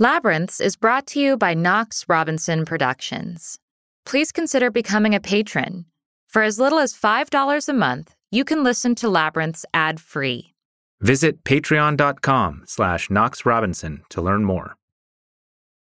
[0.00, 3.60] Labyrinths is brought to you by Knox Robinson Productions.
[4.04, 5.84] Please consider becoming a patron.
[6.26, 10.52] For as little as $5 a month, you can listen to Labyrinths ad-free.
[11.00, 14.74] Visit patreon.com slash Knox Robinson to learn more.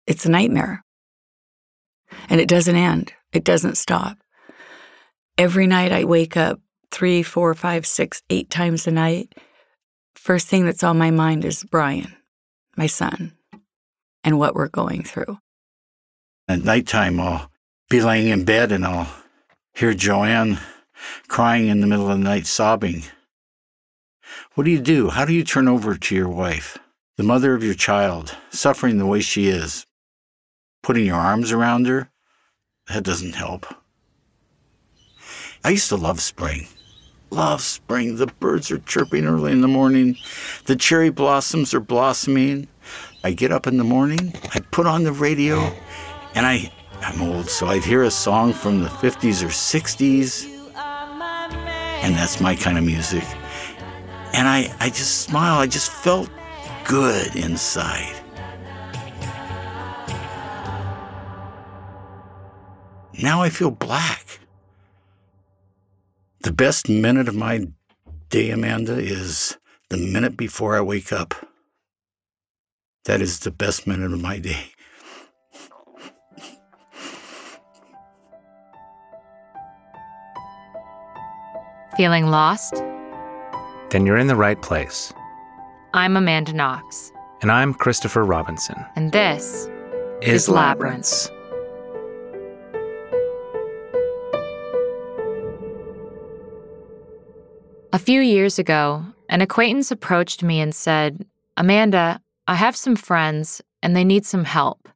[0.06, 0.82] It's a nightmare.
[2.30, 3.12] And it doesn't end.
[3.34, 4.16] It doesn't stop.
[5.36, 9.34] Every night I wake up three, four, five, six, eight times a night.
[10.14, 12.16] First thing that's on my mind is Brian,
[12.74, 13.34] my son,
[14.24, 15.38] and what we're going through.
[16.48, 17.50] At nighttime, I'll
[17.90, 19.12] be laying in bed and I'll
[19.74, 20.58] hear Joanne
[21.28, 23.04] crying in the middle of the night, sobbing.
[24.54, 25.10] What do you do?
[25.10, 26.78] How do you turn over to your wife,
[27.16, 29.86] the mother of your child, suffering the way she is?
[30.82, 32.10] Putting your arms around her?
[32.88, 33.66] That doesn't help.
[35.64, 36.66] I used to love spring.
[37.30, 38.16] Love spring.
[38.16, 40.16] The birds are chirping early in the morning.
[40.64, 42.68] The cherry blossoms are blossoming.
[43.24, 45.58] I get up in the morning, I put on the radio,
[46.34, 50.44] and I, I'm old, so I'd hear a song from the 50s or 60s,
[52.02, 53.24] and that's my kind of music.
[54.32, 56.30] And I, I just smile, I just felt
[56.84, 58.14] good inside.
[63.20, 64.38] Now I feel black.
[66.42, 67.66] The best minute of my
[68.30, 71.47] day, Amanda, is the minute before I wake up.
[73.04, 74.72] That is the best minute of my day.
[81.96, 82.74] Feeling lost?
[83.90, 85.12] Then you're in the right place.
[85.94, 88.76] I'm Amanda Knox, And I'm Christopher Robinson.
[88.94, 89.68] and this
[90.22, 91.30] Is Is Labyrinths.
[97.92, 101.24] A few years ago, an acquaintance approached me and said,
[101.56, 104.88] Amanda, I have some friends and they need some help.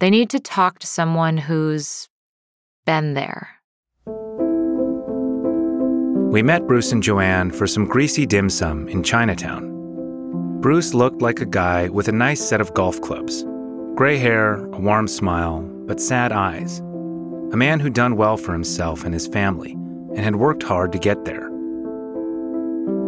[0.00, 2.08] They need to talk to someone who's
[2.86, 3.50] been there.
[6.32, 10.60] We met Bruce and Joanne for some greasy dim sum in Chinatown.
[10.62, 13.44] Bruce looked like a guy with a nice set of golf clubs
[13.94, 16.78] gray hair, a warm smile, but sad eyes.
[17.52, 20.98] A man who'd done well for himself and his family and had worked hard to
[20.98, 21.50] get there.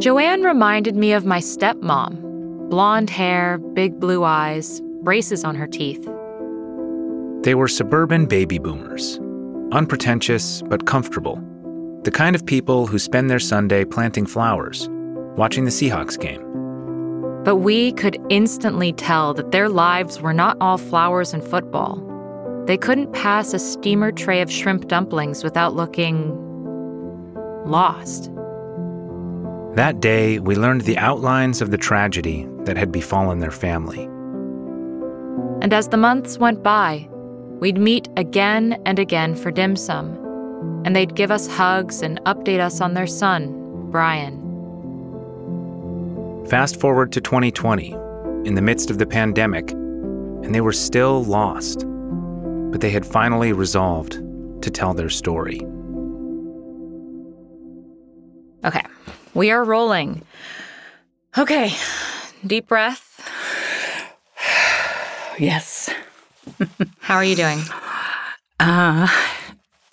[0.00, 2.29] Joanne reminded me of my stepmom
[2.70, 6.08] blonde hair, big blue eyes, braces on her teeth.
[7.42, 9.18] They were suburban baby boomers,
[9.72, 11.42] unpretentious but comfortable.
[12.04, 14.88] The kind of people who spend their Sunday planting flowers,
[15.36, 16.46] watching the Seahawks game.
[17.42, 22.06] But we could instantly tell that their lives were not all flowers and football.
[22.66, 26.36] They couldn't pass a steamer tray of shrimp dumplings without looking
[27.66, 28.30] lost.
[29.74, 34.02] That day, we learned the outlines of the tragedy that had befallen their family.
[35.62, 37.08] And as the months went by,
[37.60, 40.16] we'd meet again and again for dim sum,
[40.84, 44.38] and they'd give us hugs and update us on their son, Brian.
[46.48, 47.92] Fast forward to 2020,
[48.44, 51.86] in the midst of the pandemic, and they were still lost.
[52.72, 54.14] But they had finally resolved
[54.62, 55.60] to tell their story.
[58.64, 58.82] Okay,
[59.34, 60.22] we are rolling.
[61.36, 61.74] Okay,
[62.46, 63.08] deep breath.
[65.38, 65.88] Yes.
[66.98, 67.60] How are you doing?
[68.58, 69.08] Uh,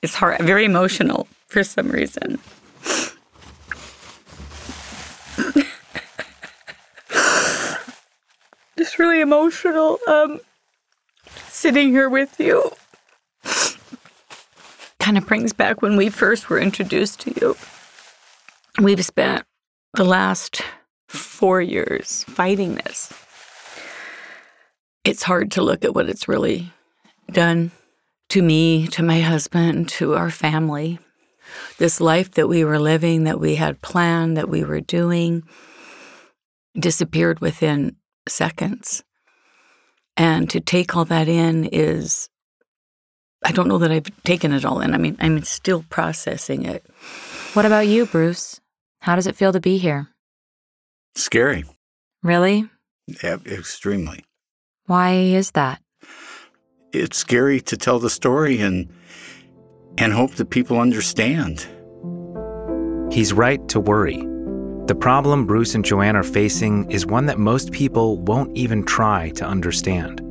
[0.01, 2.39] it's hard, very emotional for some reason.
[8.77, 9.99] Just really emotional.
[10.05, 10.41] Um,
[11.47, 12.73] sitting here with you
[15.07, 17.55] kind of brings back when we first were introduced to you.
[18.79, 19.43] We've spent
[19.95, 20.61] the last
[21.07, 23.11] four years fighting this.
[25.03, 26.71] It's hard to look at what it's really
[27.31, 27.71] done
[28.29, 30.99] to me, to my husband, to our family.
[31.79, 35.43] This life that we were living, that we had planned, that we were doing,
[36.77, 37.95] disappeared within
[38.27, 39.03] seconds.
[40.17, 42.29] And to take all that in is,
[43.43, 44.93] I don't know that I've taken it all in.
[44.93, 46.85] I mean, I'm still processing it.
[47.53, 48.59] What about you, Bruce?
[49.01, 50.09] How does it feel to be here?
[51.15, 51.65] Scary.
[52.23, 52.69] Really?
[53.23, 54.25] Yeah, extremely.
[54.85, 55.81] Why is that?
[56.93, 58.89] It's scary to tell the story and
[59.97, 61.67] and hope that people understand.
[63.11, 64.17] He's right to worry.
[64.87, 69.31] The problem Bruce and Joanne are facing is one that most people won't even try
[69.31, 70.21] to understand.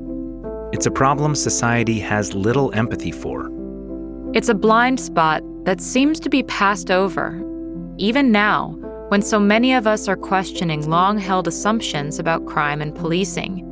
[0.73, 3.51] It's a problem society has little empathy for.
[4.35, 7.41] It's a blind spot that seems to be passed over,
[7.99, 8.77] even now,
[9.09, 13.63] when so many of us are questioning long held assumptions about crime and policing.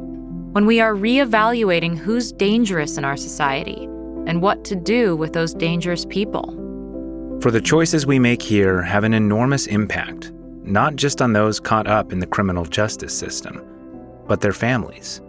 [0.54, 3.88] when we are re-evaluating who's dangerous in our society
[4.28, 6.54] and what to do with those dangerous people.
[7.40, 10.30] For the choices we make here have an enormous impact,
[10.62, 13.60] not just on those caught up in the criminal justice system,
[14.28, 15.20] but their families.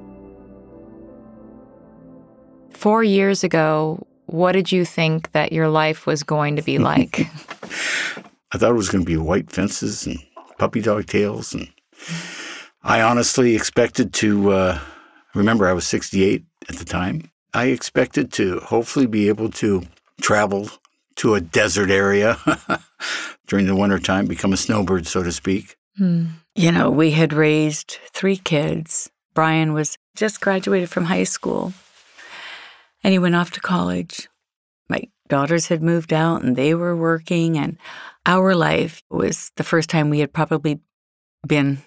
[2.69, 7.27] Four years ago, what did you think that your life was going to be like?
[8.55, 10.17] I thought it was going to be white fences and
[10.57, 11.53] puppy dog tails.
[11.53, 11.67] And
[12.83, 14.79] I honestly expected to, uh,
[15.33, 17.29] remember, I was 68 at the time.
[17.53, 19.83] I expected to hopefully be able to
[20.21, 20.69] travel
[21.17, 22.37] to a desert area
[23.47, 25.75] during the wintertime, become a snowbird, so to speak.
[25.97, 26.27] Hmm.
[26.55, 29.11] You know, we had raised three kids.
[29.33, 31.73] Brian was just graduated from high school
[33.03, 34.29] and he went off to college.
[34.87, 37.77] My daughters had moved out and they were working, and
[38.25, 40.79] our life was the first time we had probably
[41.47, 41.79] been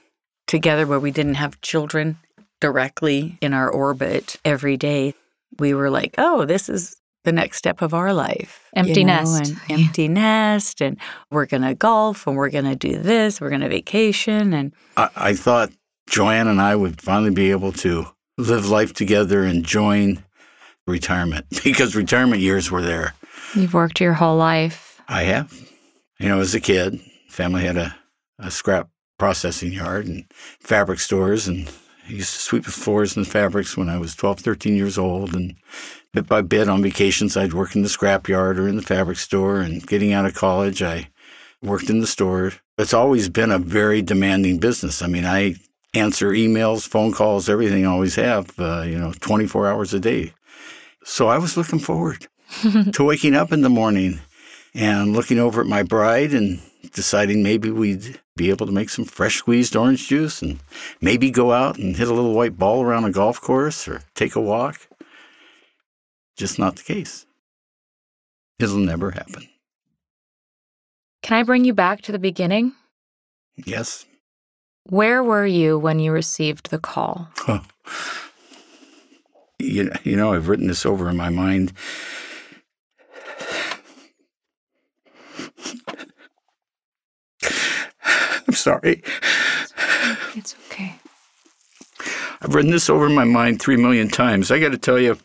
[0.47, 2.19] together where we didn't have children
[2.61, 5.15] directly in our orbit every day.
[5.59, 8.69] We were like, oh, this is the next step of our life.
[8.75, 9.55] Empty you know, nest.
[9.69, 10.81] And empty nest.
[10.81, 10.97] And
[11.31, 13.41] we're going to golf and we're going to do this.
[13.41, 14.55] We're going to vacation.
[14.55, 15.71] And I, I thought
[16.09, 18.07] Joanne and I would finally be able to
[18.39, 20.25] live life together and join
[20.87, 23.15] retirement because retirement years were there.
[23.55, 25.01] You've worked your whole life.
[25.09, 25.53] I have.
[26.19, 27.97] You know, as a kid, family had a,
[28.39, 28.89] a scrap
[29.19, 30.25] processing yard and
[30.61, 31.69] fabric stores, and
[32.09, 34.99] I used to sweep the floors and the fabrics when I was 12, 13 years
[34.99, 35.35] old.
[35.35, 35.57] And
[36.13, 39.19] bit by bit on vacations, I'd work in the scrap yard or in the fabric
[39.19, 39.61] store.
[39.61, 41.11] And getting out of college, I
[41.63, 42.53] worked in the store.
[42.79, 45.03] It's always been a very demanding business.
[45.03, 45.57] I mean, I
[45.95, 50.33] answer emails, phone calls, everything I always have, uh, you know, 24 hours a day.
[51.05, 52.27] So I was looking forward
[52.93, 54.21] to waking up in the morning
[54.79, 56.61] and looking over at my bride and
[56.93, 60.61] deciding maybe we'd be able to make some fresh squeezed orange juice and
[61.01, 64.37] maybe go out and hit a little white ball around a golf course or take
[64.37, 64.89] a walk.
[66.37, 67.27] Just not the case.
[68.61, 69.49] It'll never happen.
[71.25, 72.73] Can I bring you back to the beginning?
[73.57, 74.07] Yes.
[74.85, 77.29] Where were you when you received the call?
[79.59, 81.73] you, you know, I've written this over in my mind.
[88.49, 89.03] I'm sorry.
[90.35, 90.97] It's okay.
[92.41, 94.51] I've written this over in my mind three million times.
[94.51, 95.19] I got to tell you,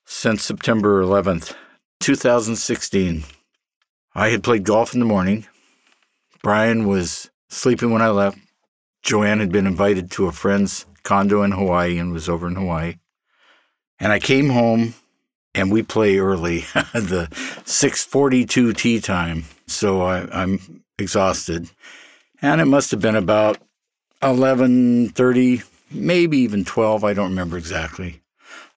[0.05, 1.55] since September 11th,
[2.01, 3.23] 2016.
[4.15, 5.47] I had played golf in the morning.
[6.43, 8.39] Brian was sleeping when I left.
[9.03, 12.97] Joanne had been invited to a friend's condo in Hawaii and was over in Hawaii.
[14.01, 14.95] And I came home
[15.57, 16.61] and we play early,
[16.93, 17.29] the
[17.65, 19.45] 642 tee time.
[19.67, 21.71] So I, I'm exhausted.
[22.43, 23.59] And it must have been about
[24.23, 28.21] 11:30, maybe even 12, I don't remember exactly.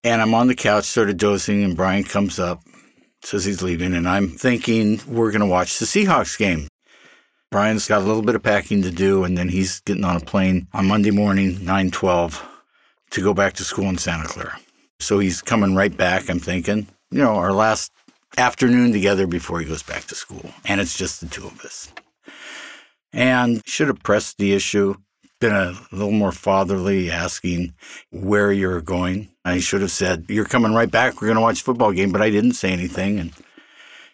[0.03, 2.61] And I'm on the couch sort of dozing and Brian comes up,
[3.21, 6.69] says he's leaving and I'm thinking we're going to watch the Seahawks game.
[7.51, 10.19] Brian's got a little bit of packing to do, and then he's getting on a
[10.19, 12.47] plane on Monday morning, 912,
[13.09, 14.59] to go back to school in Santa Clara.
[14.99, 16.87] So he's coming right back, I'm thinking.
[17.11, 17.91] You know, our last
[18.37, 20.51] afternoon together before he goes back to school.
[20.65, 21.91] And it's just the two of us.
[23.11, 24.95] And should have pressed the issue,
[25.39, 27.73] been a little more fatherly, asking
[28.11, 29.29] where you're going.
[29.43, 31.15] I should have said, You're coming right back.
[31.15, 32.11] We're going to watch football game.
[32.11, 33.19] But I didn't say anything.
[33.19, 33.33] And,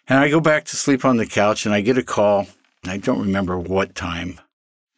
[0.08, 2.46] and I go back to sleep on the couch and I get a call
[2.88, 4.40] I don't remember what time,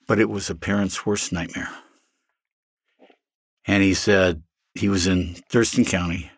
[0.07, 1.71] but it was a parent's worst nightmare.
[3.67, 4.43] And he said
[4.79, 6.31] he was in Thurston County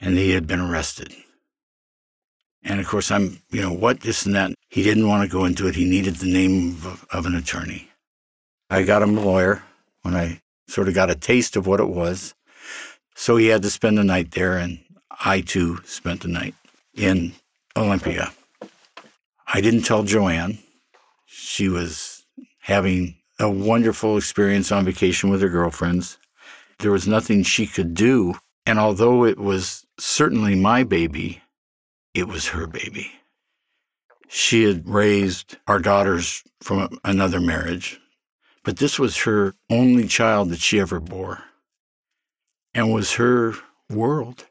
[0.00, 1.14] and he had been arrested.
[2.62, 4.52] And of course, I'm, you know, what, this and that.
[4.68, 5.74] He didn't want to go into it.
[5.76, 7.88] He needed the name of, of an attorney.
[8.68, 9.62] I got him a lawyer
[10.02, 12.34] when I sort of got a taste of what it was.
[13.14, 14.78] So he had to spend the night there, and
[15.24, 16.54] I too spent the night
[16.94, 17.32] in
[17.76, 18.32] Olympia.
[19.52, 20.58] I didn't tell Joanne.
[21.26, 22.24] She was
[22.60, 26.18] having a wonderful experience on vacation with her girlfriends.
[26.80, 28.34] There was nothing she could do.
[28.66, 31.42] And although it was certainly my baby,
[32.14, 33.12] it was her baby.
[34.28, 38.00] She had raised our daughters from another marriage,
[38.64, 41.42] but this was her only child that she ever bore
[42.72, 43.54] and was her
[43.88, 44.46] world.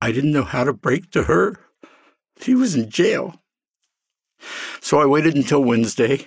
[0.00, 1.60] I didn't know how to break to her.
[2.40, 3.40] She was in jail.
[4.80, 6.26] So I waited until Wednesday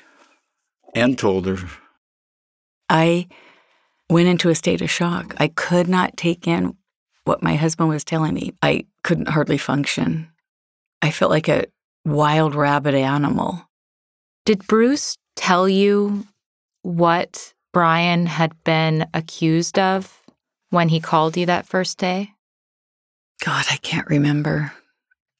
[0.93, 1.57] and told her.
[2.87, 3.27] I
[4.09, 5.35] went into a state of shock.
[5.37, 6.75] I could not take in
[7.23, 8.53] what my husband was telling me.
[8.61, 10.29] I couldn't hardly function.
[11.01, 11.65] I felt like a
[12.05, 13.67] wild rabbit animal.
[14.45, 16.25] Did Bruce tell you
[16.83, 20.21] what Brian had been accused of
[20.69, 22.31] when he called you that first day?
[23.43, 24.71] God, I can't remember.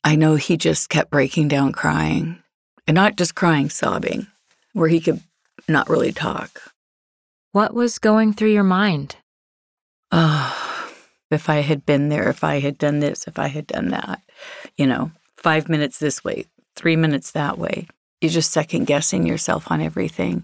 [0.03, 2.43] I know he just kept breaking down crying,
[2.88, 4.27] and not just crying, sobbing,
[4.74, 5.22] where he could
[5.67, 6.75] not really talk.
[7.55, 9.15] What was going through your mind?
[10.12, 10.91] Oh,
[11.31, 14.21] if I had been there, if I had done this, if I had done that,
[14.75, 17.88] you know, five minutes this way, three minutes that way.
[18.19, 20.43] You're just second guessing yourself on everything.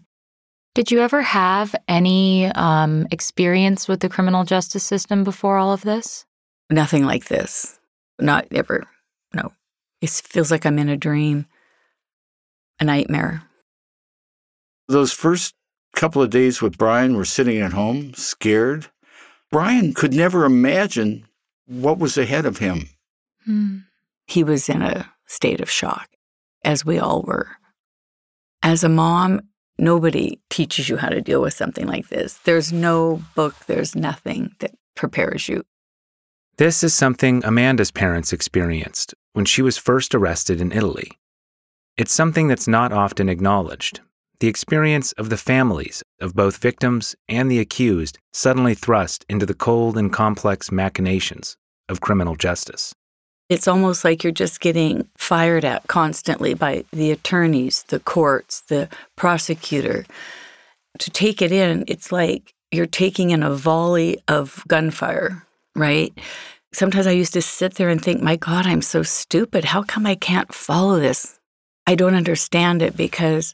[0.74, 5.82] Did you ever have any um, experience with the criminal justice system before all of
[5.82, 6.25] this?
[6.70, 7.77] Nothing like this.
[8.20, 8.88] Not ever.
[9.34, 9.51] No.
[10.00, 11.46] It feels like I'm in a dream,
[12.80, 13.44] a nightmare.
[14.88, 15.56] Those first
[16.01, 18.88] couple of days with Brian were sitting at home, scared.
[19.51, 21.27] Brian could never imagine
[21.67, 22.89] what was ahead of him.
[23.46, 23.77] Hmm.
[24.25, 26.10] He was in a state of shock,
[26.65, 27.50] as we all were.
[28.63, 29.41] As a mom,
[29.77, 32.34] nobody teaches you how to deal with something like this.
[32.46, 35.62] There's no book, there's nothing that prepares you.
[36.58, 41.12] This is something Amanda's parents experienced when she was first arrested in Italy.
[41.96, 44.01] It's something that's not often acknowledged
[44.41, 49.53] the experience of the families of both victims and the accused suddenly thrust into the
[49.53, 51.55] cold and complex machinations
[51.88, 52.91] of criminal justice.
[53.50, 58.89] It's almost like you're just getting fired at constantly by the attorneys, the courts, the
[59.15, 60.05] prosecutor.
[60.98, 65.45] To take it in, it's like you're taking in a volley of gunfire,
[65.75, 66.17] right?
[66.74, 69.65] Sometimes I used to sit there and think, my God, I'm so stupid.
[69.65, 71.38] How come I can't follow this?
[71.86, 73.53] I don't understand it because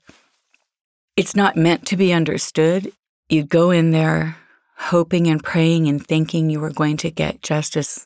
[1.18, 2.94] it's not meant to be understood.
[3.28, 4.38] You go in there
[4.78, 8.06] hoping and praying and thinking you were going to get justice,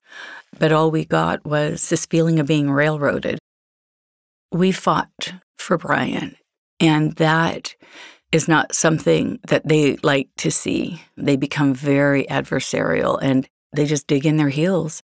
[0.58, 3.38] but all we got was this feeling of being railroaded.
[4.54, 6.38] We fought for Brian,
[6.80, 7.76] and that
[8.32, 11.02] is not something that they like to see.
[11.18, 15.04] They become very adversarial and they just dig in their heels.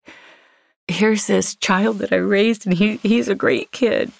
[0.88, 4.10] Here's this child that I raised, and he, he's a great kid.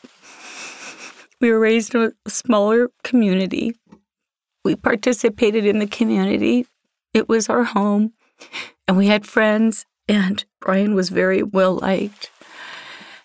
[1.43, 3.75] We were raised in a smaller community.
[4.65, 6.67] We participated in the community.
[7.13, 8.13] It was our home,
[8.87, 12.31] and we had friends, and Brian was very well liked.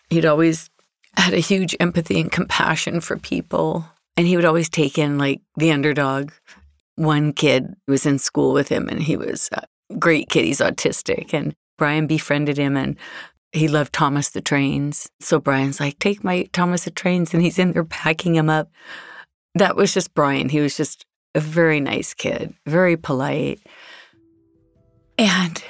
[0.10, 0.72] He'd always
[1.16, 3.86] had a huge empathy and compassion for people,
[4.18, 6.32] and he would always take in like the underdog.
[6.96, 9.68] One kid was in school with him, and he was a
[10.00, 10.46] great kid.
[10.46, 12.98] He's autistic, and Brian befriended him, and
[13.52, 15.10] he loved Thomas the Trains.
[15.20, 17.34] So Brian's like, take my Thomas the Trains.
[17.34, 18.70] And he's in there packing him up.
[19.56, 20.50] That was just Brian.
[20.50, 23.60] He was just a very nice kid, very polite.
[25.18, 25.64] And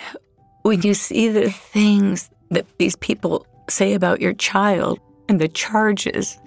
[0.63, 6.37] when you see the things that these people say about your child and the charges,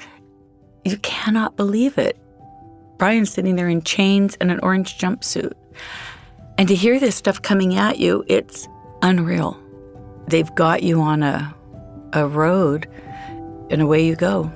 [0.84, 2.18] you cannot believe it.
[2.98, 5.52] Brian's sitting there in chains and an orange jumpsuit.
[6.58, 8.68] And to hear this stuff coming at you, it's
[9.02, 9.59] unreal
[10.30, 11.54] they've got you on a,
[12.12, 12.88] a road,
[13.70, 14.50] and away you go.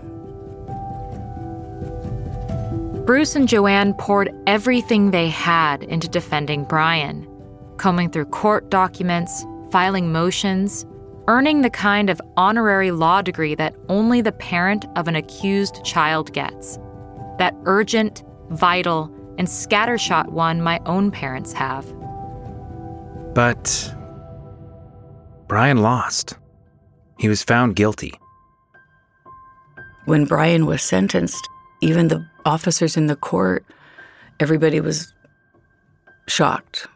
[3.07, 7.28] Bruce and Joanne poured everything they had into defending Brian,
[7.76, 10.87] combing through court documents, filing motions,
[11.26, 16.33] earning the kind of honorary law degree that only the parent of an accused child
[16.33, 16.78] gets.
[17.38, 21.87] That urgent, vital, and scattershot one my own parents have.
[23.35, 23.95] But
[25.47, 26.37] Brian lost.
[27.19, 28.13] He was found guilty.
[30.07, 31.49] When Brian was sentenced,
[31.81, 33.65] even the officers in the court,
[34.41, 35.13] everybody was
[36.29, 36.87] shocked.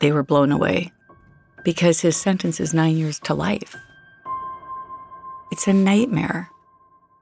[0.00, 0.92] They were blown away
[1.64, 3.74] because his sentence is nine years to life.
[5.50, 6.50] It's a nightmare.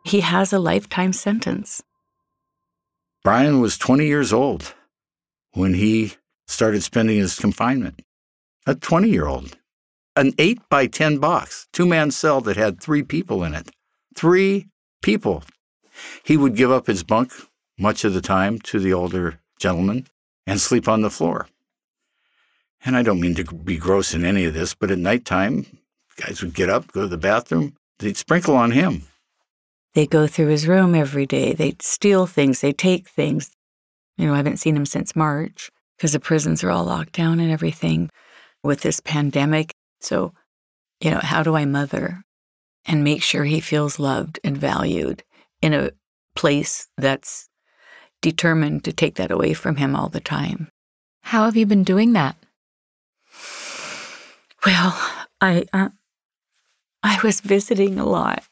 [0.05, 1.83] He has a lifetime sentence.
[3.25, 4.75] Brian was 20 years old
[5.53, 6.15] when he
[6.47, 8.03] started spending his confinement.
[8.67, 9.57] A 20 year old
[10.17, 13.71] an eight by 10 box, two man cell that had three people in it.
[14.15, 14.69] Three
[15.03, 15.45] people.
[16.25, 17.33] He would give up his bunk
[17.79, 20.07] much of the time to the older gentleman
[20.47, 21.49] and sleep on the floor.
[22.85, 25.67] And I don't mean to be gross in any of this, but at nighttime,
[26.17, 29.03] guys would get up, go to the bathroom, they'd sprinkle on him.
[29.95, 31.55] They go through his room every day.
[31.55, 33.51] They'd steal things, they take things.
[34.17, 37.41] You know, I haven't seen him since March because the prisons are all locked down
[37.41, 38.11] and everything.
[38.63, 40.33] With this pandemic, so,
[41.01, 42.23] you know, how do I mother
[42.87, 45.23] and make sure he feels loved and valued
[45.63, 45.91] in a
[46.35, 47.49] place that's
[48.23, 50.69] determined to take that away from him all the time?
[51.23, 52.37] How have you been doing that?
[54.65, 54.99] Well,
[55.41, 55.91] I uh,
[57.03, 58.43] I was visiting a lot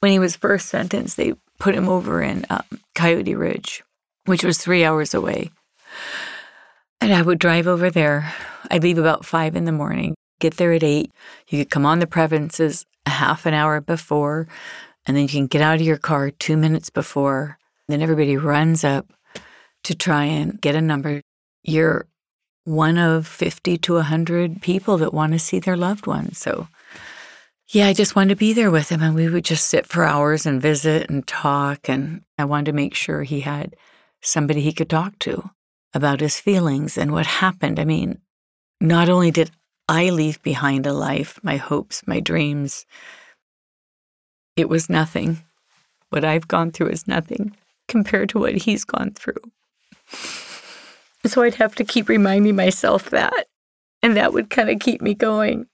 [0.00, 2.62] When he was first sentenced, they put him over in um,
[2.94, 3.82] Coyote Ridge,
[4.26, 5.50] which was three hours away.
[7.00, 8.34] And I would drive over there.
[8.70, 11.10] I'd leave about five in the morning, get there at eight.
[11.48, 14.46] You could come on the premises a half an hour before,
[15.06, 17.58] and then you can get out of your car two minutes before.
[17.88, 19.06] Then everybody runs up
[19.84, 21.22] to try and get a number.
[21.62, 22.06] You're
[22.64, 26.38] one of 50 to 100 people that want to see their loved ones.
[26.38, 26.68] So,
[27.68, 29.02] yeah, I just wanted to be there with him.
[29.02, 31.88] And we would just sit for hours and visit and talk.
[31.88, 33.76] And I wanted to make sure he had
[34.22, 35.50] somebody he could talk to
[35.92, 37.78] about his feelings and what happened.
[37.78, 38.18] I mean,
[38.80, 39.50] not only did
[39.88, 42.86] I leave behind a life, my hopes, my dreams,
[44.56, 45.42] it was nothing.
[46.10, 47.56] What I've gone through is nothing
[47.88, 49.34] compared to what he's gone through.
[51.26, 53.46] So I'd have to keep reminding myself that.
[54.02, 55.66] And that would kind of keep me going.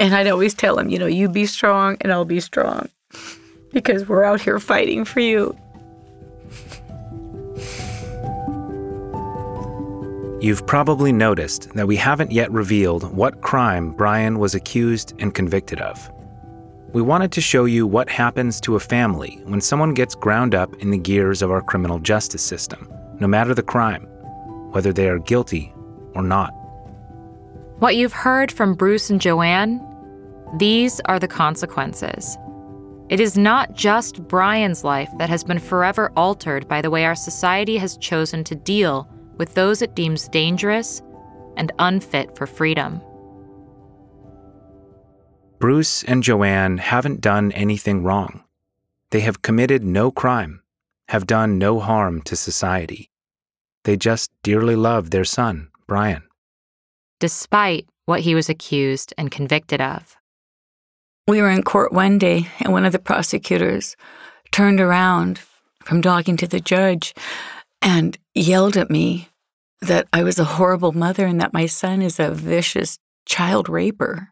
[0.00, 2.88] And I'd always tell him, you know, you be strong and I'll be strong
[3.70, 5.54] because we're out here fighting for you.
[10.44, 15.80] You've probably noticed that we haven't yet revealed what crime Brian was accused and convicted
[15.80, 16.12] of.
[16.92, 20.74] We wanted to show you what happens to a family when someone gets ground up
[20.82, 24.02] in the gears of our criminal justice system, no matter the crime,
[24.72, 25.72] whether they are guilty
[26.14, 26.50] or not.
[27.78, 29.80] What you've heard from Bruce and Joanne,
[30.58, 32.36] these are the consequences.
[33.08, 37.14] It is not just Brian's life that has been forever altered by the way our
[37.14, 41.02] society has chosen to deal with those it deems dangerous
[41.56, 43.00] and unfit for freedom.
[45.58, 48.44] Bruce and Joanne haven't done anything wrong.
[49.10, 50.62] They have committed no crime,
[51.08, 53.10] have done no harm to society.
[53.84, 56.22] They just dearly love their son, Brian.
[57.20, 60.16] Despite what he was accused and convicted of.
[61.26, 63.96] We were in court one day, and one of the prosecutors
[64.50, 65.40] turned around
[65.84, 67.14] from talking to the judge
[67.84, 69.28] and yelled at me
[69.82, 74.30] that I was a horrible mother and that my son is a vicious child raper.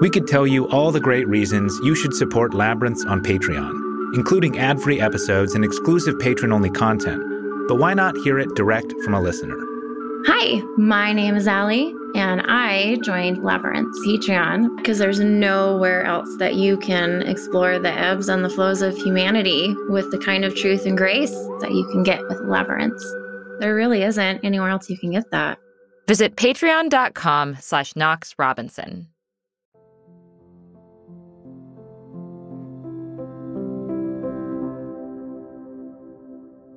[0.00, 3.83] We could tell you all the great reasons you should support Labyrinths on Patreon,
[4.14, 7.22] including ad free episodes and exclusive patron only content.
[7.68, 9.56] But why not hear it direct from a listener?
[10.26, 16.54] Hi, my name is Allie, and I joined Labyrinths Patreon because there's nowhere else that
[16.54, 20.86] you can explore the ebbs and the flows of humanity with the kind of truth
[20.86, 23.04] and grace that you can get with Labyrinths.
[23.60, 25.58] There really isn't anywhere else you can get that.
[26.06, 29.08] Visit patreon.com slash Knox Robinson.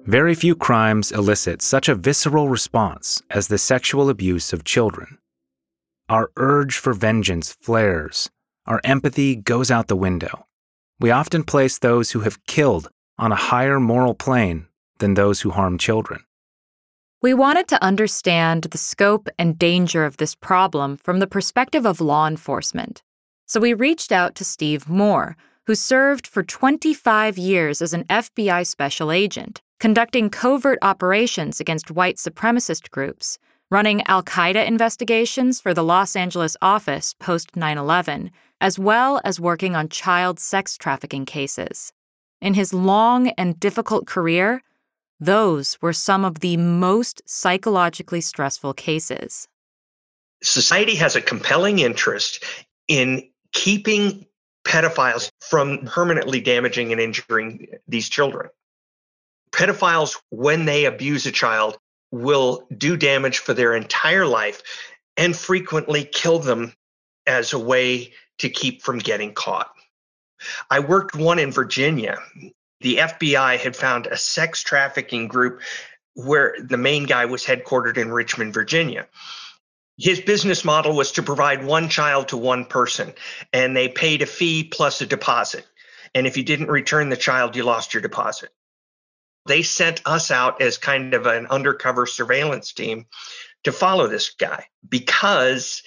[0.07, 5.17] Very few crimes elicit such a visceral response as the sexual abuse of children.
[6.07, 8.29] Our urge for vengeance flares,
[8.65, 10.45] our empathy goes out the window.
[10.97, 12.87] We often place those who have killed
[13.19, 14.67] on a higher moral plane
[14.99, 16.23] than those who harm children.
[17.21, 21.99] We wanted to understand the scope and danger of this problem from the perspective of
[21.99, 23.03] law enforcement.
[23.45, 28.65] So we reached out to Steve Moore, who served for 25 years as an FBI
[28.65, 33.37] special agent conducting covert operations against white supremacist groups,
[33.69, 39.39] running Al Qaeda investigations for the Los Angeles office post 9 11, as well as
[39.39, 41.91] working on child sex trafficking cases.
[42.41, 44.61] In his long and difficult career,
[45.19, 49.47] those were some of the most psychologically stressful cases.
[50.43, 52.43] Society has a compelling interest
[52.87, 54.25] in keeping
[54.63, 58.49] pedophiles from permanently damaging and injuring these children
[59.57, 61.77] pedophiles, when they abuse a child,
[62.11, 64.61] will do damage for their entire life
[65.17, 66.73] and frequently kill them
[67.25, 69.71] as a way to keep from getting caught.
[70.69, 72.19] I worked one in Virginia.
[72.81, 75.61] The FBI had found a sex trafficking group
[76.13, 79.07] where the main guy was headquartered in Richmond, Virginia.
[79.97, 83.13] His business model was to provide one child to one person,
[83.51, 85.65] and they paid a fee plus a deposit.
[86.13, 88.49] And if you didn't return the child, you lost your deposit
[89.47, 93.05] they sent us out as kind of an undercover surveillance team
[93.63, 95.83] to follow this guy because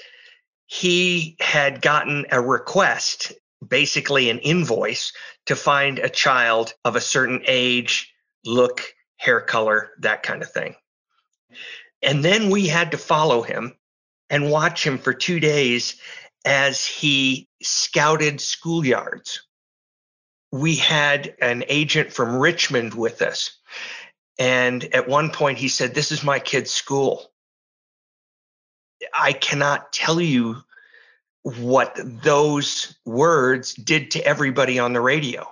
[0.66, 3.32] he had gotten a request,
[3.66, 5.12] basically an invoice,
[5.46, 8.12] to find a child of a certain age,
[8.44, 8.82] look,
[9.16, 10.74] hair color, that kind of thing.
[12.02, 13.74] And then we had to follow him
[14.30, 16.00] and watch him for two days
[16.44, 19.40] as he scouted schoolyards
[20.52, 23.56] we had an agent from Richmond with us.
[24.38, 27.30] And at one point, he said, This is my kid's school.
[29.14, 30.56] I cannot tell you
[31.42, 35.46] what those words did to everybody on the radio.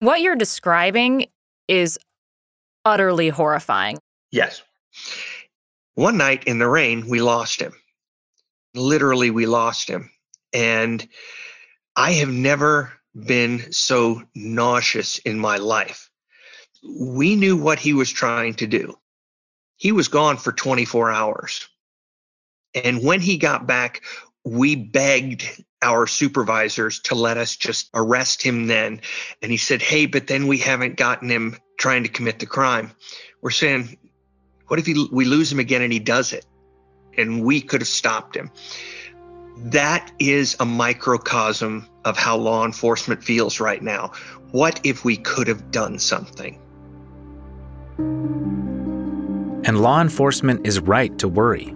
[0.00, 1.26] What you're describing
[1.68, 1.98] is
[2.84, 3.98] utterly horrifying.
[4.30, 4.62] Yes.
[5.94, 7.72] One night in the rain, we lost him.
[8.74, 10.10] Literally, we lost him.
[10.52, 11.06] And
[11.94, 16.10] I have never been so nauseous in my life.
[16.82, 18.98] We knew what he was trying to do.
[19.76, 21.68] He was gone for 24 hours.
[22.74, 24.02] And when he got back,
[24.44, 29.00] we begged our supervisors to let us just arrest him then.
[29.42, 32.92] And he said, Hey, but then we haven't gotten him trying to commit the crime.
[33.40, 33.98] We're saying,
[34.68, 36.46] What if he, we lose him again and he does it?
[37.18, 38.50] And we could have stopped him.
[39.56, 44.12] That is a microcosm of how law enforcement feels right now.
[44.50, 46.58] What if we could have done something?
[49.64, 51.74] And law enforcement is right to worry.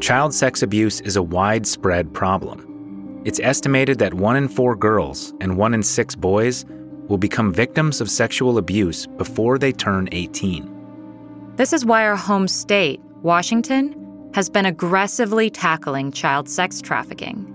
[0.00, 3.20] Child sex abuse is a widespread problem.
[3.24, 6.64] It's estimated that one in four girls and one in six boys
[7.08, 11.54] will become victims of sexual abuse before they turn 18.
[11.56, 13.97] This is why our home state, Washington,
[14.34, 17.54] has been aggressively tackling child sex trafficking.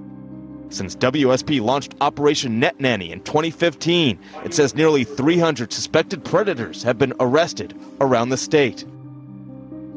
[0.70, 6.98] Since WSP launched Operation Net Nanny in 2015, it says nearly 300 suspected predators have
[6.98, 8.86] been arrested around the state.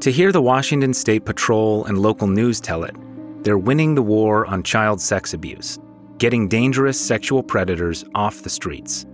[0.01, 2.95] To hear the Washington State Patrol and local news tell it,
[3.43, 5.79] they're winning the war on child sex abuse,
[6.19, 9.07] getting dangerous sexual predators off the streets.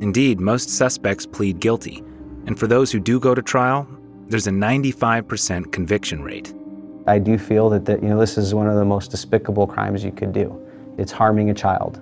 [0.00, 2.02] Indeed, most suspects plead guilty,
[2.46, 3.88] and for those who do go to trial,
[4.26, 6.52] there's a 95% conviction rate.
[7.06, 10.04] I do feel that, that you know this is one of the most despicable crimes
[10.04, 10.58] you could do.
[10.98, 12.00] It's harming a child.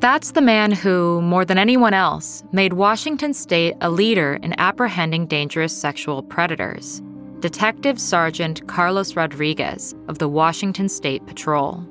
[0.00, 5.26] That's the man who, more than anyone else, made Washington state a leader in apprehending
[5.26, 7.02] dangerous sexual predators.
[7.40, 11.84] Detective Sergeant Carlos Rodriguez of the Washington State Patrol.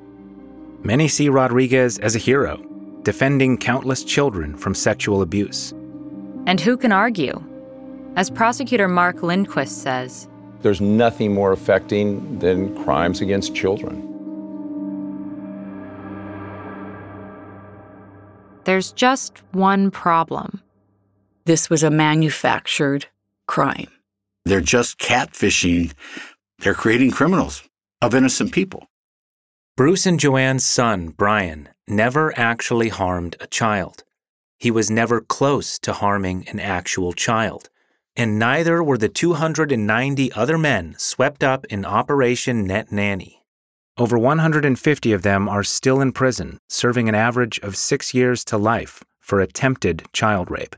[0.81, 2.63] Many see Rodriguez as a hero,
[3.03, 5.71] defending countless children from sexual abuse.
[6.47, 7.43] And who can argue?
[8.15, 10.27] As prosecutor Mark Lindquist says,
[10.61, 14.05] there's nothing more affecting than crimes against children.
[18.65, 20.61] There's just one problem.
[21.45, 23.07] This was a manufactured
[23.47, 23.87] crime.
[24.45, 25.93] They're just catfishing.
[26.59, 27.63] They're creating criminals
[28.01, 28.87] of innocent people.
[29.75, 34.03] Bruce and Joanne's son, Brian, never actually harmed a child.
[34.57, 37.69] He was never close to harming an actual child
[38.19, 43.41] and neither were the 290 other men swept up in Operation Net Nanny.
[43.97, 48.57] Over 150 of them are still in prison, serving an average of six years to
[48.57, 50.75] life for attempted child rape,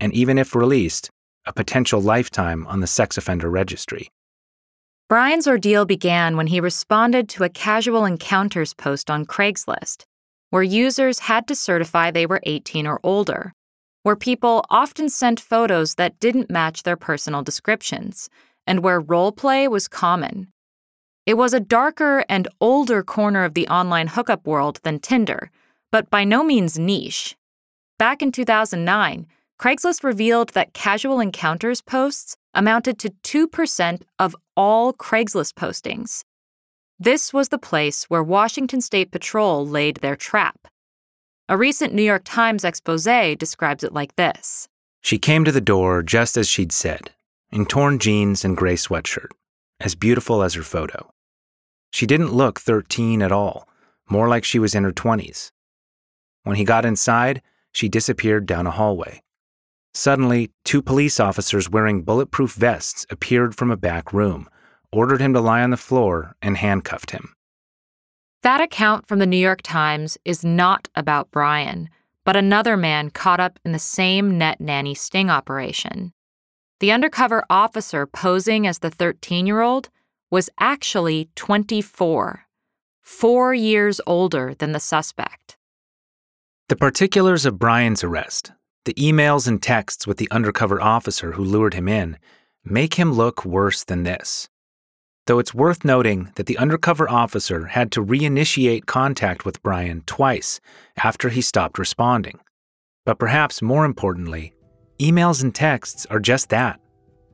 [0.00, 1.10] and even if released,
[1.44, 4.08] a potential lifetime on the sex offender registry.
[5.10, 10.04] Brian's ordeal began when he responded to a casual encounters post on Craigslist,
[10.48, 13.52] where users had to certify they were 18 or older
[14.08, 18.30] where people often sent photos that didn't match their personal descriptions,
[18.66, 20.50] and where role play was common.
[21.26, 25.50] It was a darker and older corner of the online hookup world than Tinder,
[25.92, 27.36] but by no means niche.
[27.98, 29.26] Back in 2009,
[29.60, 33.10] Craigslist revealed that casual encounters posts amounted to
[33.50, 36.24] 2% of all Craigslist postings.
[36.98, 40.66] This was the place where Washington State Patrol laid their trap.
[41.50, 43.04] A recent New York Times expose
[43.38, 44.68] describes it like this
[45.00, 47.12] She came to the door just as she'd said,
[47.50, 49.30] in torn jeans and gray sweatshirt,
[49.80, 51.10] as beautiful as her photo.
[51.90, 53.66] She didn't look 13 at all,
[54.10, 55.50] more like she was in her 20s.
[56.42, 57.40] When he got inside,
[57.72, 59.22] she disappeared down a hallway.
[59.94, 64.50] Suddenly, two police officers wearing bulletproof vests appeared from a back room,
[64.92, 67.34] ordered him to lie on the floor, and handcuffed him.
[68.42, 71.88] That account from the New York Times is not about Brian,
[72.24, 76.12] but another man caught up in the same net nanny sting operation.
[76.78, 79.88] The undercover officer posing as the 13 year old
[80.30, 82.42] was actually 24,
[83.00, 85.56] four years older than the suspect.
[86.68, 88.52] The particulars of Brian's arrest,
[88.84, 92.18] the emails and texts with the undercover officer who lured him in,
[92.64, 94.48] make him look worse than this
[95.28, 100.58] though it's worth noting that the undercover officer had to reinitiate contact with Brian twice
[100.96, 102.40] after he stopped responding.
[103.04, 104.54] But perhaps more importantly,
[104.98, 106.80] emails and texts are just that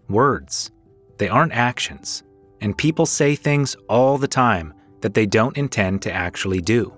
[0.08, 0.72] words.
[1.18, 2.24] They aren't actions,
[2.60, 6.92] and people say things all the time that they don't intend to actually do.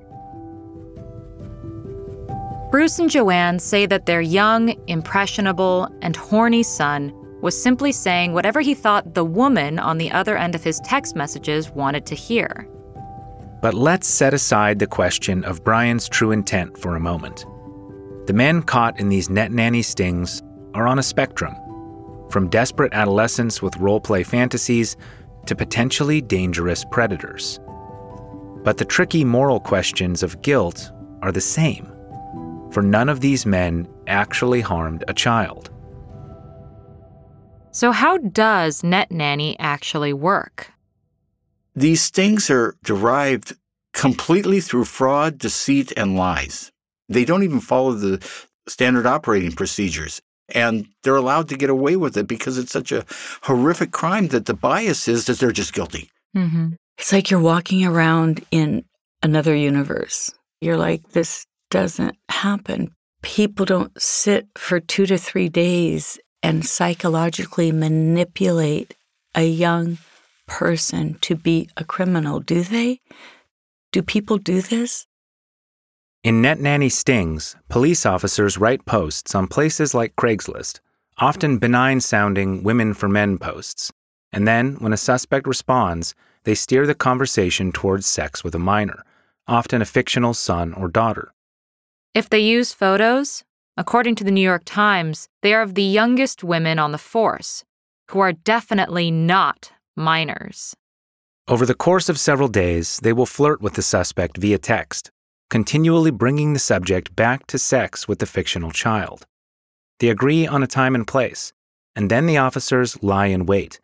[2.70, 8.60] Bruce and Joanne say that their young, impressionable, and horny son was simply saying whatever
[8.60, 12.68] he thought the woman on the other end of his text messages wanted to hear.
[13.60, 17.46] But let's set aside the question of Brian's true intent for a moment.
[18.26, 20.42] The men caught in these net nanny stings
[20.74, 21.54] are on a spectrum,
[22.30, 24.96] from desperate adolescents with role play fantasies
[25.46, 27.60] to potentially dangerous predators.
[28.64, 30.90] But the tricky moral questions of guilt
[31.22, 31.86] are the same,
[32.72, 35.70] for none of these men actually harmed a child.
[37.76, 40.72] So, how does net nanny actually work?
[41.74, 43.54] These stings are derived
[43.92, 46.72] completely through fraud, deceit, and lies.
[47.10, 48.26] They don't even follow the
[48.66, 50.22] standard operating procedures.
[50.54, 53.04] And they're allowed to get away with it because it's such a
[53.42, 56.08] horrific crime that the bias is that they're just guilty.
[56.34, 56.76] Mm-hmm.
[56.96, 58.86] It's like you're walking around in
[59.22, 60.32] another universe.
[60.62, 62.94] You're like, this doesn't happen.
[63.20, 68.94] People don't sit for two to three days and psychologically manipulate
[69.34, 69.98] a young
[70.46, 73.00] person to be a criminal, do they?
[73.90, 75.08] Do people do this?
[76.22, 80.78] In Net Nanny Stings, police officers write posts on places like Craigslist,
[81.18, 83.92] often benign sounding women for men posts.
[84.32, 89.02] And then, when a suspect responds, they steer the conversation towards sex with a minor,
[89.48, 91.32] often a fictional son or daughter.
[92.14, 93.42] If they use photos,
[93.78, 97.62] According to the New York Times, they are of the youngest women on the force,
[98.10, 100.74] who are definitely not minors.
[101.46, 105.10] Over the course of several days, they will flirt with the suspect via text,
[105.50, 109.26] continually bringing the subject back to sex with the fictional child.
[110.00, 111.52] They agree on a time and place,
[111.94, 113.78] and then the officers lie in wait,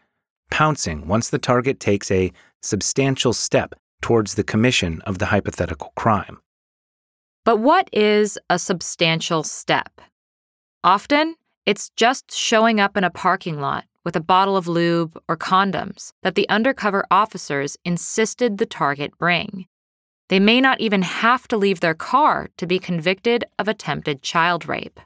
[0.50, 6.41] pouncing once the target takes a substantial step towards the commission of the hypothetical crime.
[7.44, 10.00] But what is a substantial step?
[10.84, 11.34] Often,
[11.66, 16.12] it's just showing up in a parking lot with a bottle of lube or condoms
[16.22, 19.66] that the undercover officers insisted the target bring.
[20.28, 24.68] They may not even have to leave their car to be convicted of attempted child
[24.68, 25.00] rape.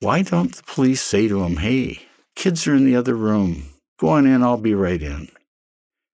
[0.00, 2.00] Why don't the police say to him, hey,
[2.34, 3.64] kids are in the other room.
[3.98, 5.28] Go on in, I'll be right in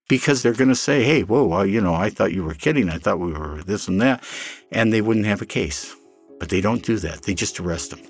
[0.08, 2.90] because they're going to say, hey, whoa, well, you know, I thought you were kidding.
[2.90, 4.22] I thought we were this and that.
[4.70, 5.94] And they wouldn't have a case.
[6.38, 8.00] But they don't do that, they just arrest them.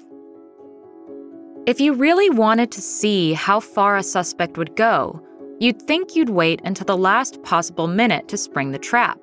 [1.66, 5.22] If you really wanted to see how far a suspect would go,
[5.60, 9.18] you'd think you'd wait until the last possible minute to spring the trap.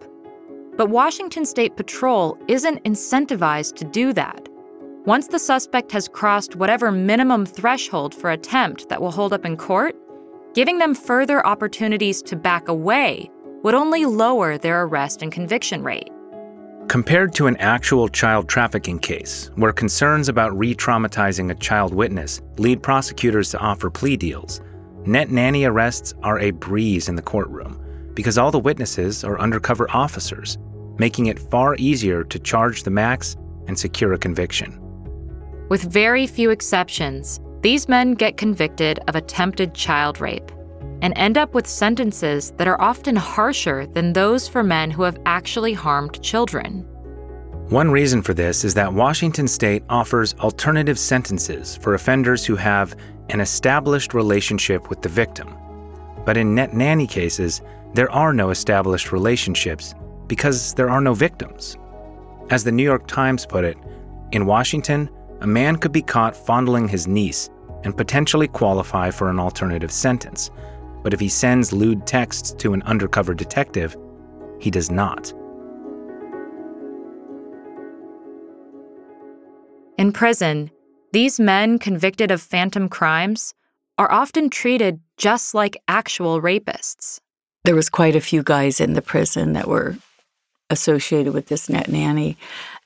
[0.78, 4.48] But Washington State Patrol isn't incentivized to do that.
[5.06, 9.58] Once the suspect has crossed whatever minimum threshold for attempt that will hold up in
[9.58, 9.96] court,
[10.54, 13.32] Giving them further opportunities to back away
[13.64, 16.10] would only lower their arrest and conviction rate.
[16.90, 22.42] Compared to an actual child trafficking case, where concerns about re traumatizing a child witness
[22.58, 24.60] lead prosecutors to offer plea deals,
[25.06, 27.82] net nanny arrests are a breeze in the courtroom
[28.14, 30.58] because all the witnesses are undercover officers,
[30.98, 33.38] making it far easier to charge the max
[33.68, 34.78] and secure a conviction.
[35.70, 40.52] With very few exceptions, these men get convicted of attempted child rape
[41.02, 45.20] and end up with sentences that are often harsher than those for men who have
[45.26, 46.86] actually harmed children.
[47.70, 52.96] One reason for this is that Washington state offers alternative sentences for offenders who have
[53.30, 55.56] an established relationship with the victim.
[56.26, 57.62] But in net nanny cases,
[57.94, 59.96] there are no established relationships
[60.28, 61.78] because there are no victims.
[62.50, 63.78] As the New York Times put it,
[64.32, 65.10] in Washington,
[65.42, 67.50] a man could be caught fondling his niece
[67.84, 70.52] and potentially qualify for an alternative sentence.
[71.04, 73.98] But if he sends lewd texts to an undercover detective,
[74.60, 75.34] he does not.
[79.98, 80.70] In prison,
[81.12, 83.54] these men convicted of phantom crimes
[83.98, 87.20] are often treated just like actual rapists.
[87.66, 89.98] There was quite a few guys in the prison that were
[90.72, 92.38] associated with this net nanny,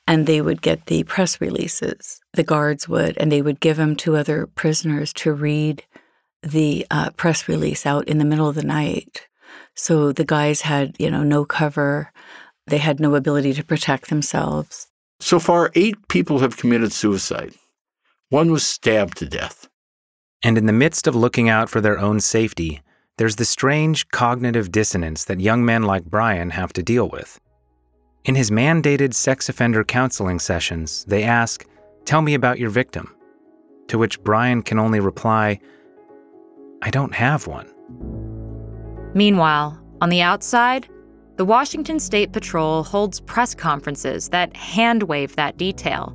[0.06, 2.20] and they would get the press releases.
[2.34, 5.84] The guards would, and they would give them to other prisoners to read
[6.42, 9.26] the uh, press release out in the middle of the night.
[9.74, 12.12] So the guys had, you know, no cover.
[12.66, 14.86] They had no ability to protect themselves.
[15.20, 17.54] So far, eight people have committed suicide.
[18.28, 19.68] One was stabbed to death.
[20.42, 22.82] And in the midst of looking out for their own safety,
[23.18, 27.40] there's the strange cognitive dissonance that young men like Brian have to deal with.
[28.26, 31.64] In his mandated sex offender counseling sessions, they ask,
[32.06, 33.14] Tell me about your victim.
[33.86, 35.60] To which Brian can only reply,
[36.82, 37.72] I don't have one.
[39.14, 40.88] Meanwhile, on the outside,
[41.36, 46.12] the Washington State Patrol holds press conferences that hand wave that detail,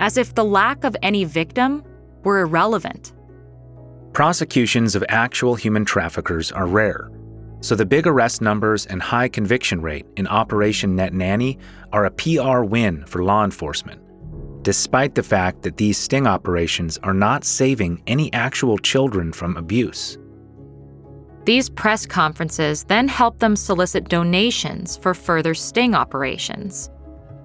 [0.00, 1.84] as if the lack of any victim
[2.24, 3.12] were irrelevant.
[4.12, 7.12] Prosecutions of actual human traffickers are rare,
[7.64, 11.58] so the big arrest numbers and high conviction rate in Operation Net Nanny
[11.94, 14.02] are a PR win for law enforcement,
[14.62, 20.18] despite the fact that these sting operations are not saving any actual children from abuse.
[21.46, 26.90] These press conferences then help them solicit donations for further sting operations.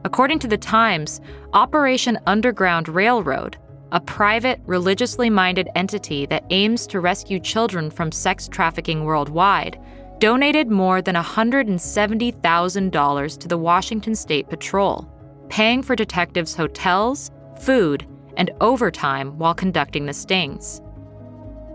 [0.03, 1.21] According to the Times,
[1.53, 3.58] Operation Underground Railroad,
[3.93, 9.79] a private, religiously minded entity that aims to rescue children from sex trafficking worldwide,
[10.19, 15.10] donated more than $170,000 to the Washington State Patrol,
[15.49, 18.05] paying for detectives' hotels, food,
[18.38, 20.82] and overtime while conducting the stings.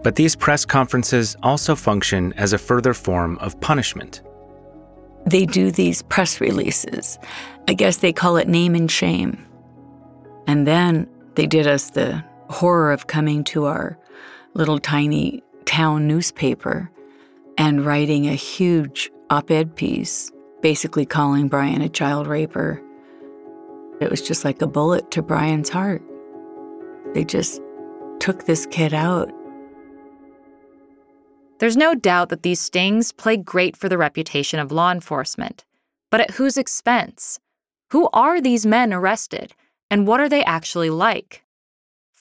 [0.02, 4.22] But these press conferences also function as a further form of punishment.
[5.26, 7.18] They do these press releases.
[7.66, 9.42] I guess they call it name and shame.
[10.46, 13.98] And then they did us the horror of coming to our
[14.52, 16.90] little tiny town newspaper
[17.58, 22.82] and writing a huge op ed piece, basically calling Brian a child raper.
[24.00, 26.02] It was just like a bullet to Brian's heart.
[27.14, 27.60] They just
[28.18, 29.30] took this kid out.
[31.60, 35.64] There's no doubt that these stings play great for the reputation of law enforcement.
[36.10, 37.38] But at whose expense?
[37.90, 39.54] Who are these men arrested,
[39.90, 41.43] and what are they actually like?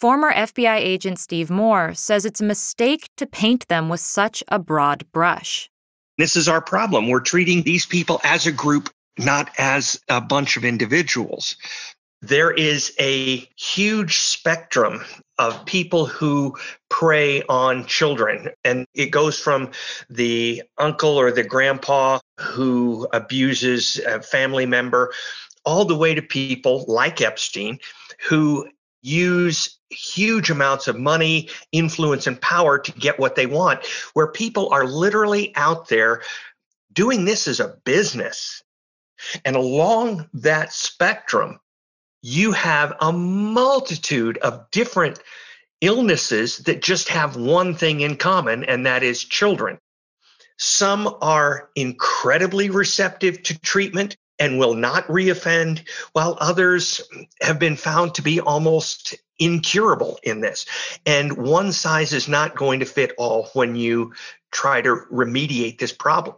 [0.04, 4.60] Former FBI agent Steve Moore says it's a mistake to paint them with such a
[4.60, 5.70] broad brush.
[6.18, 7.08] This is our problem.
[7.08, 11.56] We're treating these people as a group, not as a bunch of individuals.
[12.22, 15.06] There is a huge spectrum
[15.38, 16.58] of people who
[16.89, 18.50] prey on children.
[18.66, 19.72] And it goes from
[20.10, 25.13] the uncle or the grandpa who abuses a family member
[25.63, 27.80] all the way to people like Epstein
[28.28, 28.68] who
[29.04, 34.74] use huge amounts of money, influence, and power to get what they want, where people
[34.74, 36.24] are literally out there
[36.92, 38.63] doing this as a business.
[39.46, 41.60] And along that spectrum,
[42.22, 45.20] you have a multitude of different
[45.82, 49.78] illnesses that just have one thing in common, and that is children.
[50.58, 57.02] Some are incredibly receptive to treatment and will not reoffend, while others
[57.41, 60.65] have been found to be almost incurable in this.
[61.06, 64.13] And one size is not going to fit all when you
[64.52, 66.36] try to remediate this problem.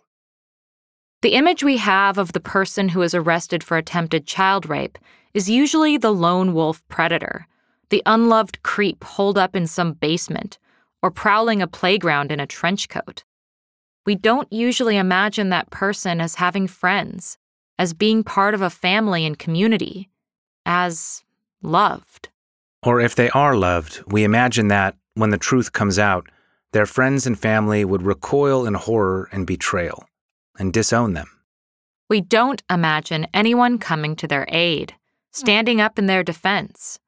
[1.21, 4.97] The image we have of the person who is arrested for attempted child rape
[5.33, 7.47] is usually the lone wolf predator,
[7.89, 10.57] the unloved creep holed up in some basement,
[11.01, 13.23] or prowling a playground in a trench coat.
[14.05, 17.37] We don't usually imagine that person as having friends,
[17.77, 20.09] as being part of a family and community,
[20.65, 21.23] as
[21.61, 22.29] loved.
[22.83, 26.29] Or if they are loved, we imagine that, when the truth comes out,
[26.71, 30.07] their friends and family would recoil in horror and betrayal
[30.59, 31.27] and disown them.
[32.09, 34.93] We don't imagine anyone coming to their aid,
[35.31, 36.99] standing up in their defense.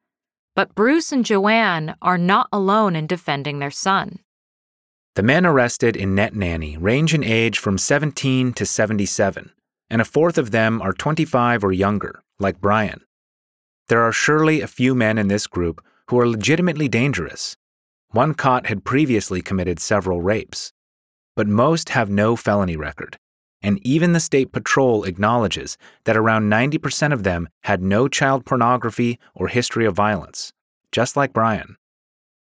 [0.56, 4.18] But Bruce and Joanne are not alone in defending their son.
[5.14, 9.52] The men arrested in Net Nanny range in age from 17 to 77,
[9.90, 13.00] and a fourth of them are 25 or younger, like Brian.
[13.88, 17.56] There are surely a few men in this group who are legitimately dangerous.
[18.10, 20.72] One caught had previously committed several rapes.
[21.36, 23.16] But most have no felony record,
[23.62, 29.18] and even the State Patrol acknowledges that around 90% of them had no child pornography
[29.34, 30.52] or history of violence,
[30.92, 31.76] just like Brian.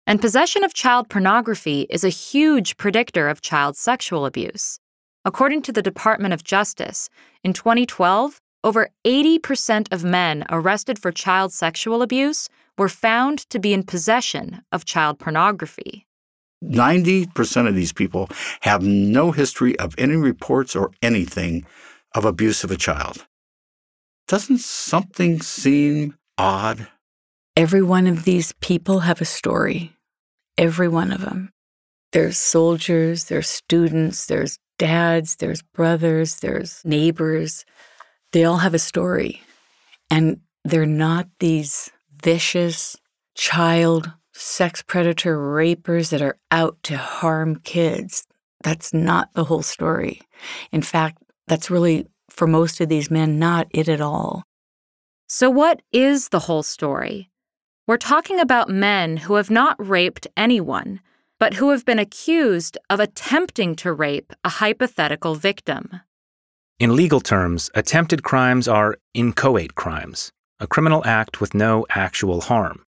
[0.07, 4.79] And possession of child pornography is a huge predictor of child sexual abuse.
[5.25, 7.09] According to the Department of Justice,
[7.45, 13.73] in 2012, over 80% of men arrested for child sexual abuse were found to be
[13.73, 16.07] in possession of child pornography.
[16.65, 18.29] 90% of these people
[18.61, 21.67] have no history of any reports or anything
[22.15, 23.27] of abuse of a child.
[24.29, 26.89] Doesn't something seem odd?
[27.57, 29.93] Every one of these people have a story.
[30.57, 31.51] Every one of them.
[32.13, 37.65] There's soldiers, there's students, there's dads, there's brothers, there's neighbors.
[38.33, 39.41] They all have a story.
[40.11, 41.89] And they're not these
[42.21, 42.97] vicious
[43.37, 48.27] child sex predator rapers that are out to harm kids.
[48.65, 50.21] That's not the whole story.
[50.73, 54.43] In fact, that's really, for most of these men, not it at all.
[55.29, 57.31] So, what is the whole story?
[57.87, 60.99] We're talking about men who have not raped anyone,
[61.43, 65.91] but who have been accused of attempting to rape a hypothetical victim.
[66.79, 70.31] In legal terms, attempted crimes are inchoate crimes,
[70.61, 72.85] a criminal act with no actual harm.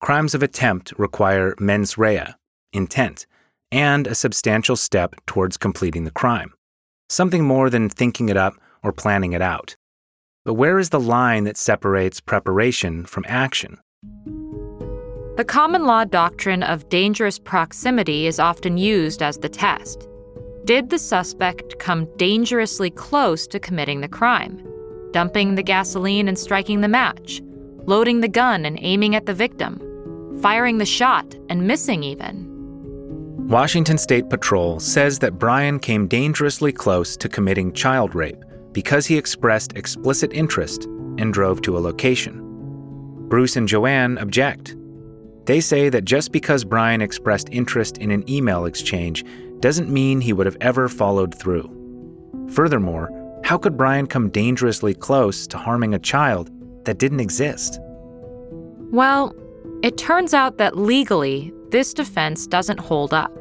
[0.00, 2.34] Crimes of attempt require mens rea,
[2.72, 3.26] intent,
[3.72, 6.52] and a substantial step towards completing the crime,
[7.08, 9.74] something more than thinking it up or planning it out.
[10.44, 13.80] But where is the line that separates preparation from action?
[15.38, 20.08] The common law doctrine of dangerous proximity is often used as the test.
[20.64, 24.60] Did the suspect come dangerously close to committing the crime?
[25.12, 27.40] Dumping the gasoline and striking the match?
[27.86, 29.78] Loading the gun and aiming at the victim?
[30.42, 33.46] Firing the shot and missing even?
[33.46, 39.16] Washington State Patrol says that Brian came dangerously close to committing child rape because he
[39.16, 42.44] expressed explicit interest and drove to a location.
[43.28, 44.74] Bruce and Joanne object.
[45.48, 49.24] They say that just because Brian expressed interest in an email exchange
[49.60, 51.64] doesn't mean he would have ever followed through.
[52.50, 53.10] Furthermore,
[53.44, 56.50] how could Brian come dangerously close to harming a child
[56.84, 57.80] that didn't exist?
[58.92, 59.34] Well,
[59.82, 63.32] it turns out that legally, this defense doesn't hold up.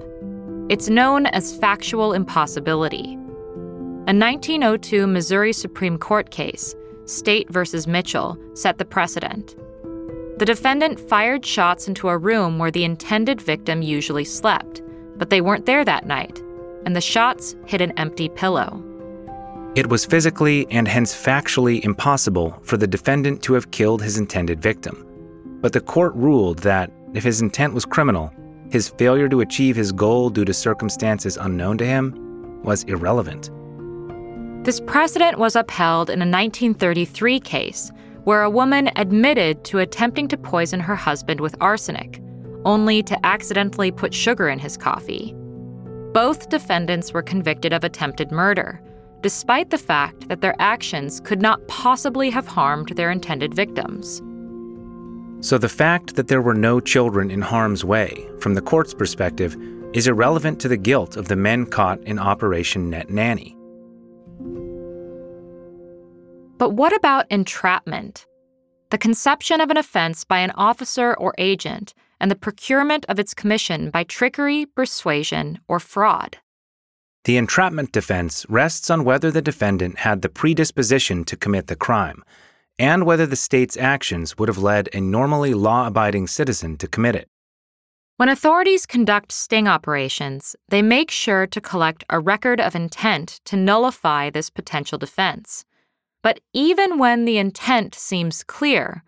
[0.69, 3.15] It's known as factual impossibility.
[4.07, 7.65] A 1902 Missouri Supreme Court case, State v.
[7.85, 9.57] Mitchell, set the precedent.
[10.37, 14.83] The defendant fired shots into a room where the intended victim usually slept,
[15.17, 16.43] but they weren't there that night,
[16.85, 18.83] and the shots hit an empty pillow.
[19.73, 24.61] It was physically and hence factually impossible for the defendant to have killed his intended
[24.61, 25.03] victim.
[25.59, 28.31] But the court ruled that if his intent was criminal,
[28.69, 33.49] his failure to achieve his goal due to circumstances unknown to him was irrelevant.
[34.63, 37.91] This precedent was upheld in a 1933 case
[38.27, 42.21] where a woman admitted to attempting to poison her husband with arsenic,
[42.65, 45.33] only to accidentally put sugar in his coffee.
[46.11, 48.81] Both defendants were convicted of attempted murder,
[49.21, 54.21] despite the fact that their actions could not possibly have harmed their intended victims.
[55.39, 59.55] So the fact that there were no children in harm's way, from the court's perspective,
[59.93, 63.56] is irrelevant to the guilt of the men caught in Operation Net Nanny.
[66.57, 68.25] But what about entrapment?
[68.89, 73.33] The conception of an offense by an officer or agent and the procurement of its
[73.33, 76.37] commission by trickery, persuasion, or fraud.
[77.25, 82.23] The entrapment defense rests on whether the defendant had the predisposition to commit the crime
[82.79, 87.15] and whether the state's actions would have led a normally law abiding citizen to commit
[87.15, 87.27] it.
[88.17, 93.55] When authorities conduct sting operations, they make sure to collect a record of intent to
[93.55, 95.65] nullify this potential defense.
[96.27, 99.01] But even when the intent seems clear,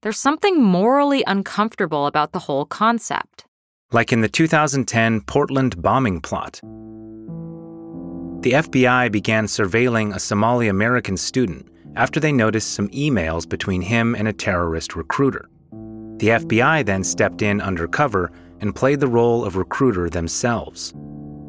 [0.00, 3.44] there's something morally uncomfortable about the whole concept.
[3.90, 6.60] Like in the 2010 Portland bombing plot.
[8.40, 14.14] The FBI began surveilling a Somali American student after they noticed some emails between him
[14.14, 15.50] and a terrorist recruiter.
[16.16, 20.94] The FBI then stepped in undercover and played the role of recruiter themselves.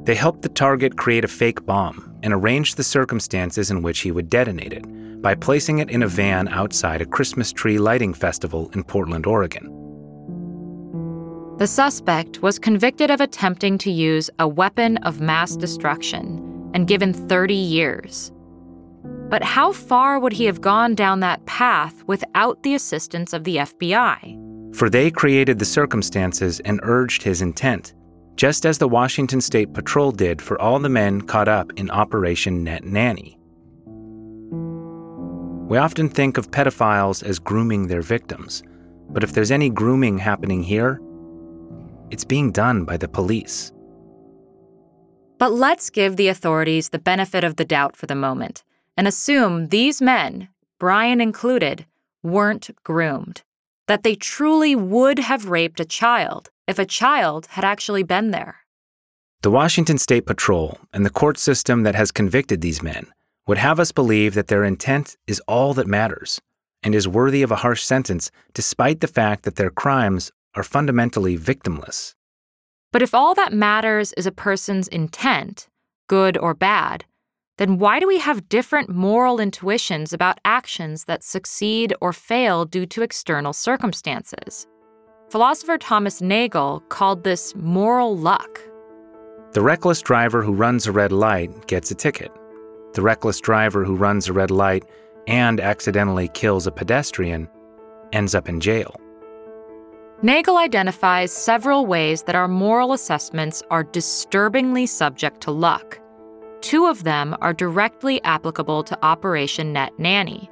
[0.04, 4.12] They helped the target create a fake bomb and arranged the circumstances in which he
[4.12, 4.84] would detonate it
[5.24, 9.80] by placing it in a van outside a Christmas tree lighting festival in Portland, Oregon.
[11.58, 17.14] The suspect was convicted of attempting to use a weapon of mass destruction and given
[17.14, 18.32] 30 years.
[19.30, 23.58] But how far would he have gone down that path without the assistance of the
[23.58, 24.76] FBI?
[24.76, 27.94] For they created the circumstances and urged his intent,
[28.36, 32.64] just as the Washington State Patrol did for all the men caught up in Operation
[32.64, 33.38] Net Nanny.
[35.70, 38.64] We often think of pedophiles as grooming their victims,
[39.10, 41.02] but if there's any grooming happening here,
[42.12, 43.72] it's being done by the police.
[45.40, 48.64] But let's give the authorities the benefit of the doubt for the moment
[48.98, 50.50] and assume these men,
[50.80, 51.86] Brian included,
[52.22, 53.42] weren't groomed,
[53.88, 58.58] that they truly would have raped a child if a child had actually been there.
[59.42, 63.08] The Washington State Patrol and the court system that has convicted these men
[63.48, 66.40] would have us believe that their intent is all that matters
[66.82, 71.38] and is worthy of a harsh sentence despite the fact that their crimes are fundamentally
[71.38, 72.14] victimless.
[72.92, 75.68] But if all that matters is a person's intent,
[76.08, 77.06] good or bad,
[77.58, 82.86] then why do we have different moral intuitions about actions that succeed or fail due
[82.88, 84.68] to external circumstances?
[85.30, 88.60] Philosopher Thomas Nagel called this moral luck.
[89.54, 92.32] The reckless driver who runs a red light gets a ticket.
[92.94, 94.86] The reckless driver who runs a red light
[95.28, 97.50] and accidentally kills a pedestrian
[98.12, 98.96] ends up in jail.
[100.22, 106.00] Nagel identifies several ways that our moral assessments are disturbingly subject to luck.
[106.62, 110.50] Two of them are directly applicable to Operation Net Nanny.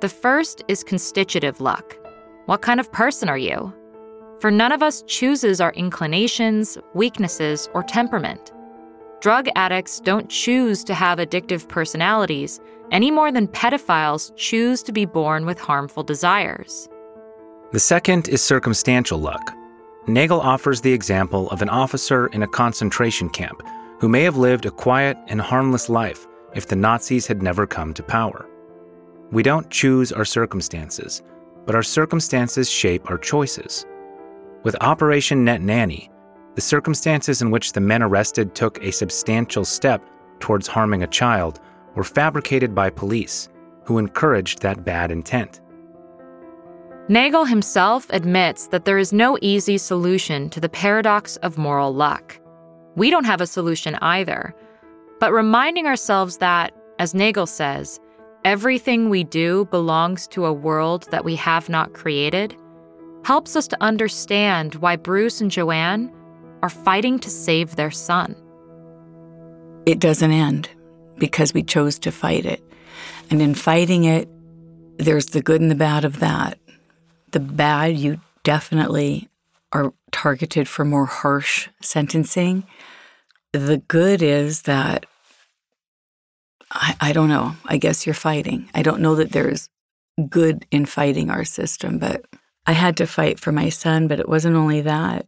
[0.00, 1.98] The first is constitutive luck.
[2.46, 3.72] What kind of person are you?
[4.40, 8.52] For none of us chooses our inclinations, weaknesses, or temperament.
[9.22, 12.58] Drug addicts don't choose to have addictive personalities
[12.90, 16.88] any more than pedophiles choose to be born with harmful desires.
[17.70, 19.54] The second is circumstantial luck.
[20.08, 23.62] Nagel offers the example of an officer in a concentration camp
[24.00, 27.94] who may have lived a quiet and harmless life if the Nazis had never come
[27.94, 28.48] to power.
[29.30, 31.22] We don't choose our circumstances,
[31.64, 33.86] but our circumstances shape our choices.
[34.64, 36.10] With Operation Net Nanny,
[36.54, 40.02] the circumstances in which the men arrested took a substantial step
[40.40, 41.60] towards harming a child
[41.94, 43.48] were fabricated by police,
[43.84, 45.60] who encouraged that bad intent.
[47.08, 52.38] Nagel himself admits that there is no easy solution to the paradox of moral luck.
[52.96, 54.54] We don't have a solution either,
[55.18, 57.98] but reminding ourselves that, as Nagel says,
[58.44, 62.56] everything we do belongs to a world that we have not created
[63.24, 66.12] helps us to understand why Bruce and Joanne
[66.62, 68.36] are fighting to save their son.
[69.84, 70.68] It doesn't end
[71.18, 72.62] because we chose to fight it.
[73.30, 74.28] And in fighting it,
[74.98, 76.58] there's the good and the bad of that.
[77.32, 79.28] The bad, you definitely
[79.72, 82.64] are targeted for more harsh sentencing.
[83.52, 85.06] The good is that
[86.70, 87.54] I, I don't know.
[87.66, 88.68] I guess you're fighting.
[88.74, 89.68] I don't know that there's
[90.28, 92.24] good in fighting our system, but
[92.66, 95.26] I had to fight for my son, but it wasn't only that.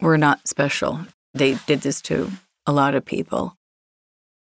[0.00, 1.00] We're not special.
[1.34, 2.30] They did this to
[2.66, 3.56] a lot of people.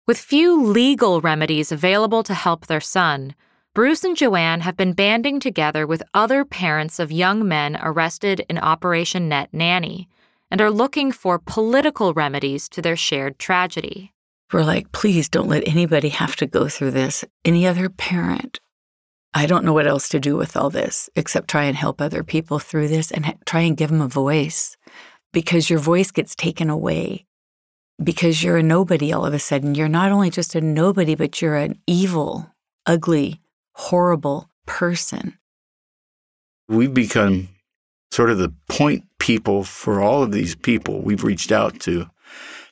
[0.07, 3.35] With few legal remedies available to help their son,
[3.75, 8.59] Bruce and Joanne have been banding together with other parents of young men arrested in
[8.59, 10.09] Operation Net Nanny
[10.51, 14.13] and are looking for political remedies to their shared tragedy.
[14.53, 17.25] We're like, please don't let anybody have to go through this.
[17.45, 18.61] Any other parent
[19.35, 22.23] I don't know what else to do with all this except try and help other
[22.23, 24.77] people through this and try and give them a voice
[25.33, 27.26] because your voice gets taken away
[28.03, 29.74] because you're a nobody all of a sudden.
[29.74, 32.53] You're not only just a nobody, but you're an evil,
[32.87, 33.41] ugly,
[33.74, 35.39] horrible person.
[36.68, 37.49] We've become
[38.11, 41.01] sort of the point people for all of these people.
[41.01, 42.11] We've reached out to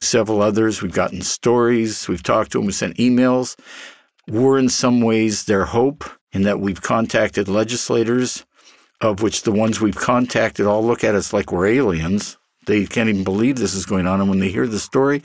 [0.01, 0.83] several others.
[0.83, 2.09] We've gotten stories.
[2.09, 2.67] We've talked to them.
[2.67, 3.59] We sent emails.
[4.29, 8.45] We're in some ways their hope in that we've contacted legislators,
[9.01, 12.37] of which the ones we've contacted all look at us like we're aliens.
[12.67, 14.21] They can't even believe this is going on.
[14.21, 15.23] And when they hear the story,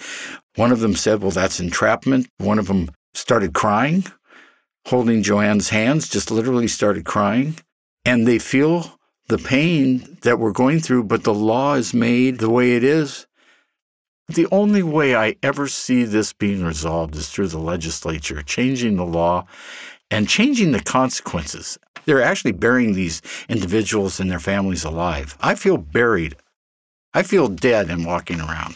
[0.55, 2.27] one of them said, Well, that's entrapment.
[2.38, 4.05] One of them started crying,
[4.88, 7.55] holding Joanne's hands, just literally started crying.
[8.05, 12.49] And they feel the pain that we're going through, but the law is made the
[12.49, 13.25] way it is.
[14.27, 19.05] The only way I ever see this being resolved is through the legislature changing the
[19.05, 19.45] law
[20.09, 21.77] and changing the consequences.
[22.05, 25.38] They're actually burying these individuals and their families alive.
[25.41, 26.36] I feel buried.
[27.16, 28.76] I feel dead and walking around.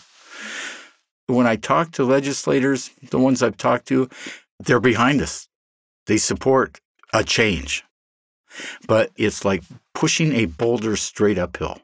[1.28, 4.10] When I talk to legislators, the ones I've talked to,
[4.60, 5.48] they're behind us.
[6.08, 6.80] They support
[7.14, 7.84] a change.
[8.88, 9.64] But it's like
[9.94, 11.80] pushing a boulder straight uphill.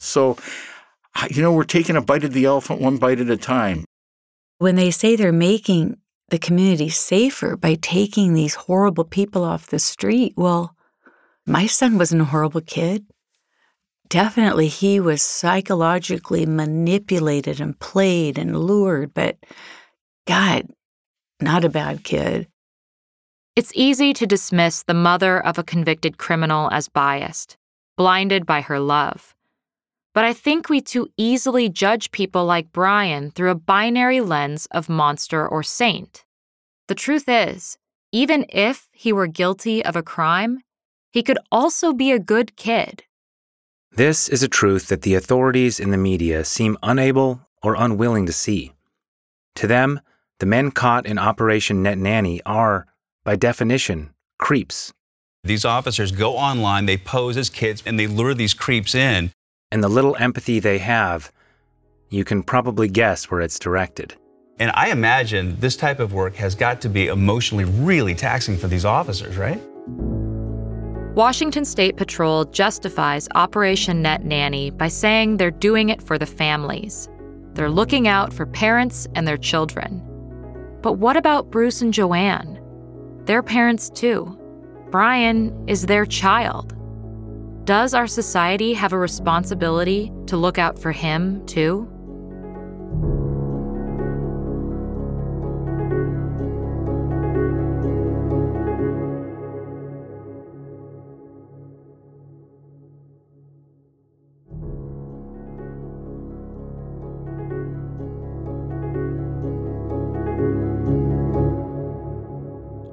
[0.00, 0.36] So,
[1.30, 3.84] you know, we're taking a bite of the elephant one bite at a time.
[4.58, 9.78] When they say they're making the community safer by taking these horrible people off the
[9.78, 10.34] street.
[10.36, 10.74] Well,
[11.46, 13.06] my son wasn't a horrible kid.
[14.08, 19.36] Definitely, he was psychologically manipulated and played and lured, but
[20.26, 20.68] God,
[21.40, 22.46] not a bad kid.
[23.56, 27.56] It's easy to dismiss the mother of a convicted criminal as biased,
[27.96, 29.34] blinded by her love.
[30.12, 34.88] But I think we too easily judge people like Brian through a binary lens of
[34.88, 36.24] monster or saint.
[36.88, 37.78] The truth is,
[38.12, 40.60] even if he were guilty of a crime,
[41.12, 43.04] he could also be a good kid.
[43.96, 48.32] This is a truth that the authorities in the media seem unable or unwilling to
[48.32, 48.74] see.
[49.54, 50.00] To them,
[50.38, 52.86] the men caught in Operation Net Nanny are,
[53.24, 54.92] by definition, creeps.
[55.44, 59.32] These officers go online, they pose as kids, and they lure these creeps in
[59.72, 61.32] and the little empathy they have,
[62.10, 64.14] you can probably guess where it's directed.
[64.58, 68.68] And I imagine this type of work has got to be emotionally really taxing for
[68.68, 69.62] these officers, right?
[71.16, 77.08] Washington State Patrol justifies Operation Net Nanny by saying they're doing it for the families.
[77.54, 80.02] They're looking out for parents and their children.
[80.82, 82.60] But what about Bruce and Joanne?
[83.24, 84.38] They're parents too.
[84.90, 86.74] Brian is their child.
[87.64, 91.90] Does our society have a responsibility to look out for him, too?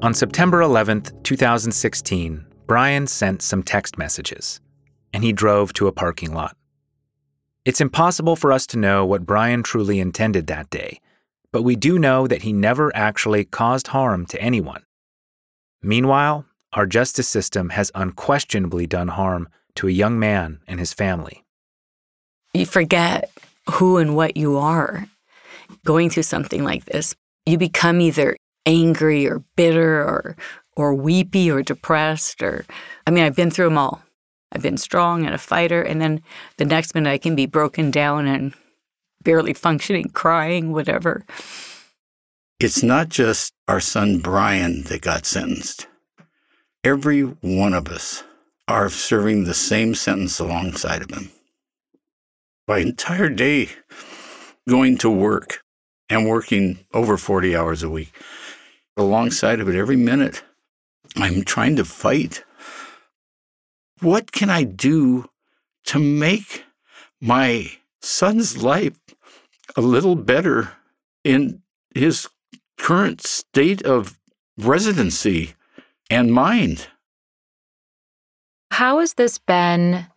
[0.04, 4.60] On September 11th, 2016, Brian sent some text messages,
[5.14, 6.58] and he drove to a parking lot.
[7.64, 11.00] It's impossible for us to know what Brian truly intended that day,
[11.54, 14.84] but we do know that he never actually caused harm to anyone.
[15.82, 16.44] Meanwhile,
[16.74, 21.46] our justice system has unquestionably done harm to a young man and his family.
[22.54, 23.32] You forget
[23.72, 25.08] who and what you are
[25.86, 27.16] going through something like this.
[27.46, 28.36] You become either
[28.66, 30.36] angry or bitter or
[30.76, 32.66] or weepy or depressed or
[33.06, 34.02] I mean I've been through them all.
[34.52, 36.22] I've been strong and a fighter and then
[36.58, 38.54] the next minute I can be broken down and
[39.24, 41.26] barely functioning, crying, whatever.
[42.60, 45.88] It's not just our son Brian that got sentenced.
[46.84, 48.24] Every one of us
[48.68, 51.32] are serving the same sentence alongside of him.
[52.68, 53.70] My entire day
[54.68, 55.64] going to work
[56.10, 58.14] and working over 40 hours a week.
[58.96, 60.44] Alongside of it, every minute,
[61.16, 62.44] I'm trying to fight.
[64.02, 65.30] What can I do
[65.86, 66.64] to make
[67.22, 67.72] my
[68.02, 69.00] son's life
[69.76, 70.74] a little better
[71.24, 71.62] in
[71.96, 72.28] his
[72.78, 74.20] current state of
[74.58, 75.56] residency
[76.10, 76.88] and mind?
[78.72, 80.08] How has this been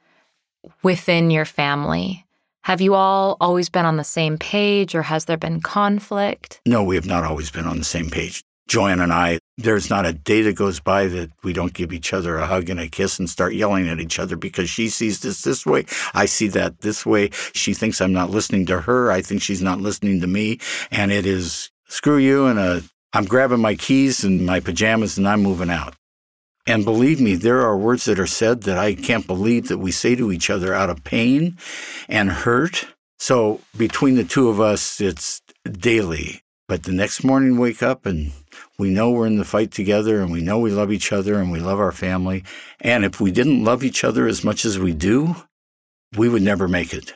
[0.83, 2.27] within your family?
[2.65, 6.61] Have you all always been on the same page or has there been conflict?
[6.67, 8.43] No, we have not always been on the same page.
[8.69, 12.13] Joanne and I, there's not a day that goes by that we don't give each
[12.13, 15.21] other a hug and a kiss and start yelling at each other because she sees
[15.21, 15.87] this this way.
[16.15, 17.31] I see that this way.
[17.55, 19.11] She thinks I'm not listening to her.
[19.11, 20.59] I think she's not listening to me.
[20.91, 25.29] And it is screw you and a, I'm grabbing my keys and my pajamas and
[25.29, 25.95] I'm moving out.
[26.67, 29.93] And believe me, there are words that are said that I can't believe that we
[29.93, 31.57] say to each other out of pain
[32.09, 32.89] and hurt.
[33.19, 36.43] So between the two of us, it's daily.
[36.69, 38.33] But the next morning, wake up and
[38.79, 41.51] we know we're in the fight together and we know we love each other and
[41.51, 42.45] we love our family.
[42.81, 45.37] And if we didn't love each other as much as we do,
[46.17, 47.15] we would never make it.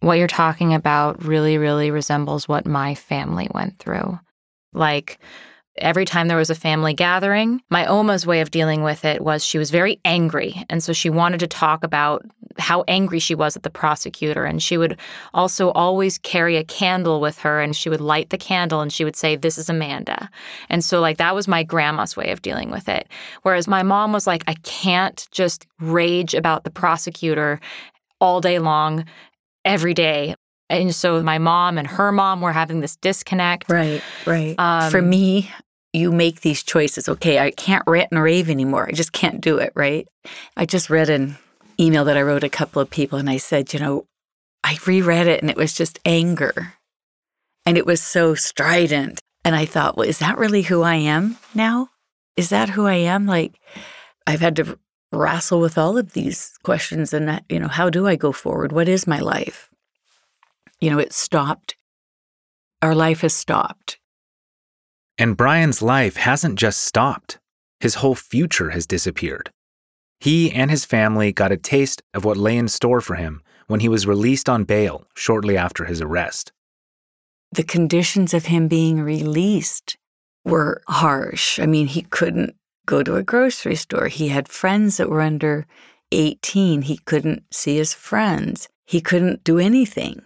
[0.00, 4.20] What you're talking about really, really resembles what my family went through.
[4.72, 5.18] Like,
[5.76, 9.44] Every time there was a family gathering, my Oma's way of dealing with it was
[9.44, 10.64] she was very angry.
[10.70, 12.24] And so she wanted to talk about
[12.58, 14.44] how angry she was at the prosecutor.
[14.44, 14.98] And she would
[15.32, 19.04] also always carry a candle with her and she would light the candle and she
[19.04, 20.30] would say, This is Amanda.
[20.68, 23.08] And so, like, that was my grandma's way of dealing with it.
[23.42, 27.60] Whereas my mom was like, I can't just rage about the prosecutor
[28.20, 29.04] all day long
[29.64, 30.34] every day.
[30.70, 33.70] And so my mom and her mom were having this disconnect.
[33.70, 34.54] Right, right.
[34.58, 35.50] Um, For me,
[35.94, 37.08] you make these choices.
[37.08, 38.86] Okay, I can't rant and rave anymore.
[38.88, 40.08] I just can't do it, right?
[40.56, 41.36] I just read an
[41.78, 44.06] email that I wrote a couple of people and I said, you know,
[44.64, 46.74] I reread it and it was just anger.
[47.64, 49.20] And it was so strident.
[49.44, 51.90] And I thought, well, is that really who I am now?
[52.36, 53.26] Is that who I am?
[53.26, 53.60] Like,
[54.26, 54.78] I've had to
[55.12, 58.72] wrestle with all of these questions and, uh, you know, how do I go forward?
[58.72, 59.70] What is my life?
[60.80, 61.76] You know, it stopped.
[62.82, 63.98] Our life has stopped.
[65.16, 67.38] And Brian's life hasn't just stopped,
[67.80, 69.50] his whole future has disappeared.
[70.18, 73.80] He and his family got a taste of what lay in store for him when
[73.80, 76.52] he was released on bail shortly after his arrest.
[77.52, 79.96] The conditions of him being released
[80.44, 81.60] were harsh.
[81.60, 82.56] I mean, he couldn't
[82.86, 84.08] go to a grocery store.
[84.08, 85.66] He had friends that were under
[86.10, 86.82] 18.
[86.82, 88.68] He couldn't see his friends.
[88.86, 90.22] He couldn't do anything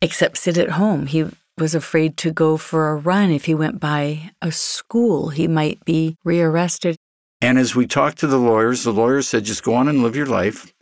[0.00, 1.06] except sit at home.
[1.06, 1.26] He
[1.60, 3.30] was afraid to go for a run.
[3.30, 6.96] If he went by a school, he might be rearrested.
[7.42, 10.16] And as we talked to the lawyers, the lawyers said, just go on and live
[10.16, 10.72] your life,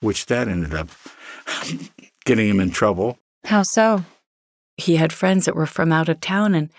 [0.00, 0.88] which that ended up
[2.24, 3.18] getting him in trouble.
[3.44, 4.04] How so?
[4.76, 6.70] He had friends that were from out of town and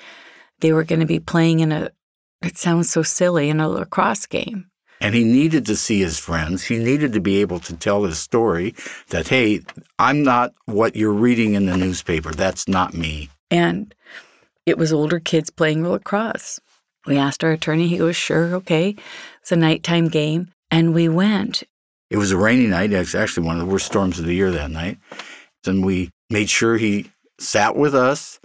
[0.60, 1.90] they were going to be playing in a,
[2.42, 4.71] it sounds so silly, in a lacrosse game.
[5.02, 6.64] And he needed to see his friends.
[6.64, 8.76] He needed to be able to tell his story
[9.10, 9.62] that, hey,
[9.98, 12.32] I'm not what you're reading in the newspaper.
[12.32, 13.30] That's not me.
[13.50, 13.94] And
[14.68, 16.60] it was older kids playing lacrosse.
[17.08, 17.88] We asked our attorney.
[17.88, 18.96] He goes, sure, okay.
[19.42, 20.54] It's a nighttime game.
[20.70, 21.64] And we went.
[22.12, 22.94] It was a rainy night.
[22.94, 25.00] It was actually one of the worst storms of the year that night.
[25.66, 28.40] And we made sure he sat with us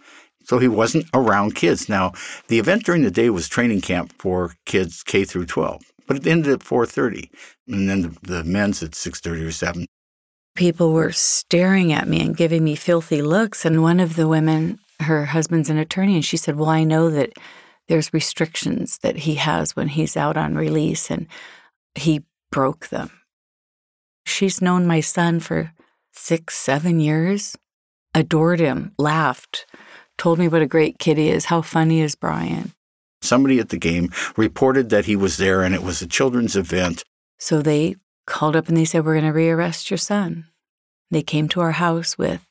[0.44, 1.86] so he wasn't around kids.
[1.86, 2.12] Now,
[2.48, 6.26] the event during the day was training camp for kids K through 12 but it
[6.26, 7.30] ended at 4.30
[7.68, 9.86] and then the, the men's at 6.30 or 7
[10.54, 14.78] people were staring at me and giving me filthy looks and one of the women
[15.00, 17.32] her husband's an attorney and she said well i know that
[17.88, 21.26] there's restrictions that he has when he's out on release and
[21.94, 23.11] he broke them.
[24.24, 25.72] She's known my son for
[26.12, 27.57] six seven years
[28.14, 29.66] adored him laughed
[30.16, 31.44] told me what a great kid he is.
[31.44, 32.72] How funny is brian
[33.26, 37.02] Somebody at the game reported that he was there and it was a children's event.
[37.38, 37.96] So they
[38.26, 40.46] called up and they said, We're going to rearrest your son.
[41.10, 42.44] They came to our house with,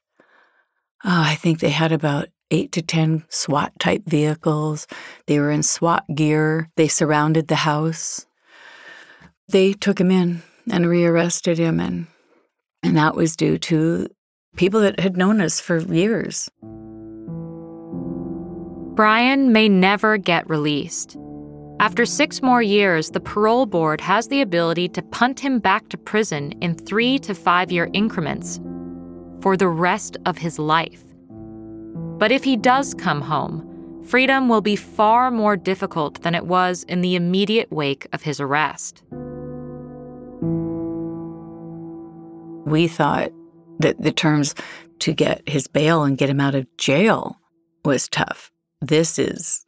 [1.03, 4.87] oh, I think they had about eight to 10 SWAT type vehicles.
[5.27, 6.69] They were in SWAT gear.
[6.75, 8.25] They surrounded the house.
[9.47, 11.79] They took him in and rearrested him.
[11.79, 12.07] And,
[12.81, 14.07] and that was due to
[14.55, 16.49] people that had known us for years.
[18.95, 21.17] Brian may never get released.
[21.81, 25.97] After six more years, the parole board has the ability to punt him back to
[25.97, 28.61] prison in three to five year increments
[29.41, 31.03] for the rest of his life.
[32.17, 36.83] But if he does come home, freedom will be far more difficult than it was
[36.83, 39.03] in the immediate wake of his arrest.
[42.65, 43.33] We thought
[43.79, 44.55] that the terms
[44.99, 47.41] to get his bail and get him out of jail
[47.83, 48.53] was tough.
[48.87, 49.65] This is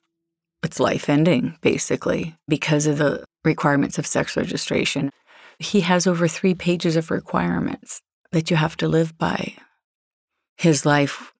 [0.62, 5.10] it's life ending, basically, because of the requirements of sex registration.
[5.58, 8.02] He has over three pages of requirements
[8.32, 9.54] that you have to live by.
[10.56, 11.34] His life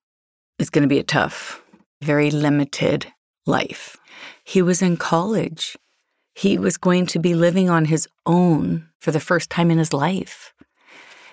[0.58, 1.62] is going to be a tough,
[2.02, 3.12] very limited
[3.46, 3.96] life.
[4.42, 5.76] He was in college.
[6.34, 9.92] He was going to be living on his own for the first time in his
[9.92, 10.52] life.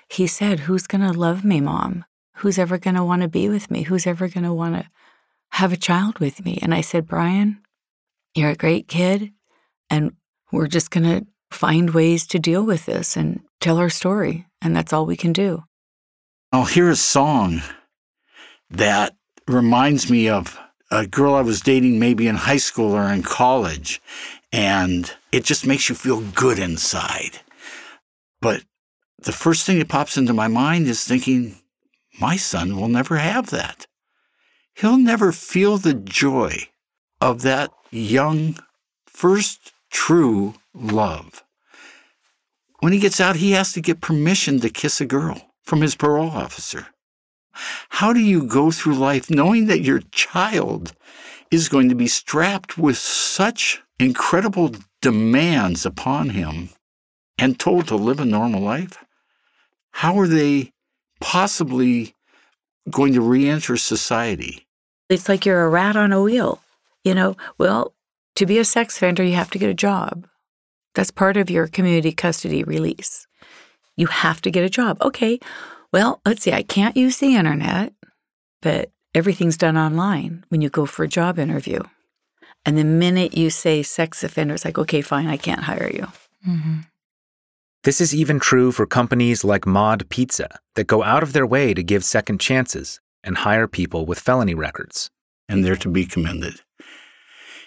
[0.10, 2.06] He said, Who's going to love me, mom?
[2.36, 3.84] Who's ever going to want to be with me?
[3.84, 4.90] Who's ever going to want to
[5.52, 6.60] have a child with me?
[6.62, 7.62] And I said, Brian,
[8.34, 9.32] you're a great kid,
[9.90, 10.14] and
[10.52, 14.46] we're just going to find ways to deal with this and tell our story.
[14.62, 15.64] And that's all we can do.
[16.52, 17.62] I'll hear a song
[18.70, 19.16] that
[19.48, 20.60] reminds me of
[20.92, 24.02] a girl I was dating maybe in high school or in college.
[24.52, 27.40] And it just makes you feel good inside.
[28.42, 28.64] But
[29.20, 31.58] the first thing that pops into my mind is thinking,
[32.20, 33.88] my son will never have that.
[34.76, 36.68] He'll never feel the joy
[37.22, 38.58] of that young,
[39.06, 41.44] first true love.
[42.82, 45.96] When he gets out, he has to get permission to kiss a girl from his
[45.96, 46.88] parole officer.
[47.90, 50.94] How do you go through life knowing that your child
[51.50, 56.70] is going to be strapped with such incredible demands upon him
[57.38, 59.06] and told to live a normal life?
[59.92, 60.74] How are they
[61.22, 62.14] possibly
[62.92, 64.65] going to re enter society?
[65.10, 66.62] It's like you're a rat on a wheel.
[67.04, 67.94] You know, well,
[68.36, 70.28] to be a sex offender, you have to get a job.
[70.96, 73.28] That's part of your community custody release.
[73.96, 74.98] You have to get a job.
[75.02, 75.40] Okay,
[75.92, 77.94] well, let's see, I can't use the internet,
[78.62, 81.80] but everything's done online when you go for a job interview.
[82.66, 86.08] And the minute you say sex offender, it's like, okay, fine, I can't hire you.
[86.48, 86.80] Mm-hmm.
[87.84, 91.74] This is even true for companies like Mod Pizza that go out of their way
[91.74, 95.10] to give second chances and hire people with felony records.
[95.50, 96.62] And they're to be commended.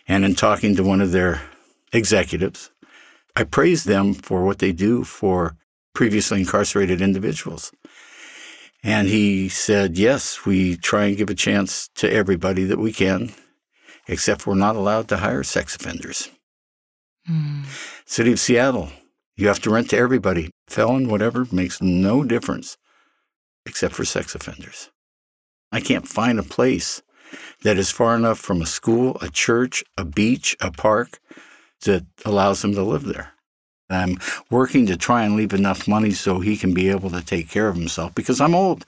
[0.07, 1.43] And in talking to one of their
[1.93, 2.71] executives,
[3.37, 5.57] I praise them for what they do for
[5.95, 7.73] previously incarcerated individuals.
[8.83, 13.33] And he said, Yes, we try and give a chance to everybody that we can,
[14.07, 16.31] except we're not allowed to hire sex offenders.
[17.29, 17.65] Mm.
[18.07, 18.91] City of Seattle,
[19.37, 20.51] you have to rent to everybody.
[20.69, 22.77] Felon, whatever, makes no difference
[23.67, 24.91] except for sex offenders.
[25.71, 27.03] I can't find a place
[27.63, 31.21] that is far enough from a school, a church, a beach, a park
[31.85, 33.33] that allows him to live there.
[33.91, 34.19] I'm
[34.51, 37.69] working to try and leave enough money so he can be able to take care
[37.69, 38.85] of himself because I'm old.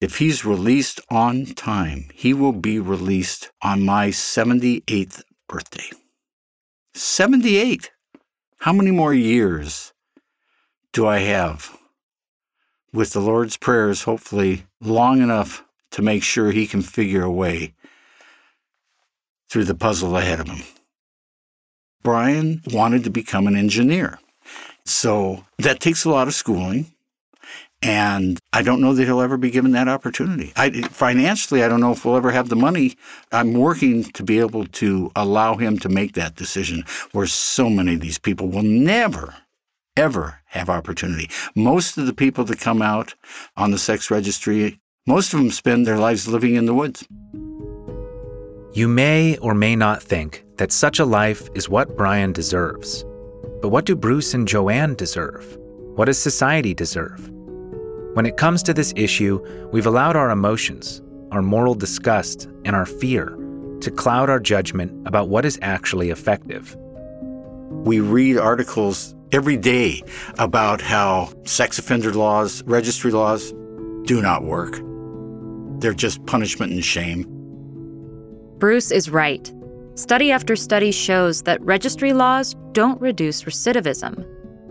[0.00, 5.90] If he's released on time, he will be released on my 78th birthday.
[6.94, 7.90] 78!
[8.58, 9.94] How many more years
[10.92, 11.78] do I have?
[12.92, 17.74] With the Lord's prayers, hopefully long enough to make sure he can figure a way
[19.48, 20.62] through the puzzle ahead of him.
[22.02, 24.18] Brian wanted to become an engineer.
[24.84, 26.92] So that takes a lot of schooling.
[27.82, 30.52] And I don't know that he'll ever be given that opportunity.
[30.56, 32.96] I, financially, I don't know if we'll ever have the money.
[33.32, 37.94] I'm working to be able to allow him to make that decision where so many
[37.94, 39.34] of these people will never,
[39.96, 41.30] ever have opportunity.
[41.54, 43.14] Most of the people that come out
[43.56, 47.06] on the sex registry most of them spend their lives living in the woods.
[48.72, 53.04] You may or may not think that such a life is what Brian deserves.
[53.62, 55.56] But what do Bruce and Joanne deserve?
[55.94, 57.30] What does society deserve?
[58.14, 59.40] When it comes to this issue,
[59.70, 63.38] we've allowed our emotions, our moral disgust, and our fear
[63.82, 66.76] to cloud our judgment about what is actually effective.
[67.70, 70.02] We read articles every day
[70.38, 73.52] about how sex offender laws, registry laws
[74.04, 74.80] do not work.
[75.80, 77.26] They're just punishment and shame.
[78.58, 79.52] Bruce is right.
[79.94, 84.26] Study after study shows that registry laws don't reduce recidivism.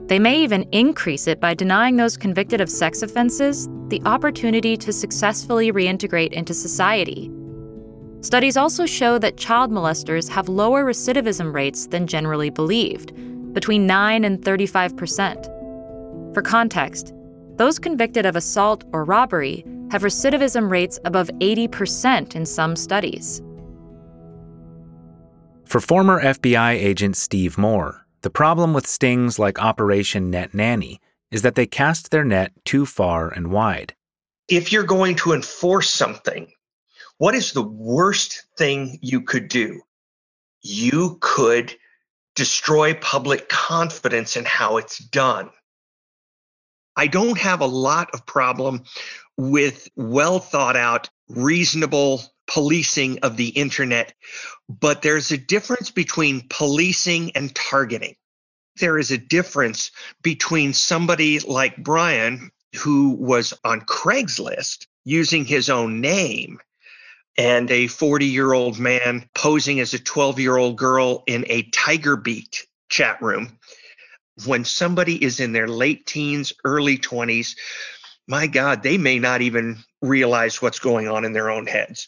[0.08, 4.92] They may even increase it by denying those convicted of sex offenses the opportunity to
[4.92, 7.32] successfully reintegrate into society.
[8.22, 13.14] Studies also show that child molesters have lower recidivism rates than generally believed,
[13.56, 15.46] between 9 and 35 percent.
[16.36, 17.14] For context,
[17.56, 23.42] those convicted of assault or robbery have recidivism rates above 80% in some studies.
[25.66, 31.00] For former FBI agent Steve Moore, the problem with stings like Operation Net Nanny
[31.32, 33.96] is that they cast their net too far and wide.
[34.48, 36.52] If you're going to enforce something,
[37.18, 39.82] what is the worst thing you could do?
[40.62, 41.76] You could
[42.36, 45.50] destroy public confidence in how it's done.
[46.96, 48.84] I don't have a lot of problem
[49.38, 54.14] with well thought out, reasonable policing of the internet,
[54.70, 58.16] but there's a difference between policing and targeting.
[58.78, 66.02] There is a difference between somebody like Brian, who was on Craigslist using his own
[66.02, 66.60] name,
[67.38, 71.64] and a 40 year old man posing as a 12 year old girl in a
[71.64, 73.60] Tiger Beat chat room.
[74.46, 77.56] When somebody is in their late teens, early 20s,
[78.28, 82.08] my God, they may not even realize what's going on in their own heads.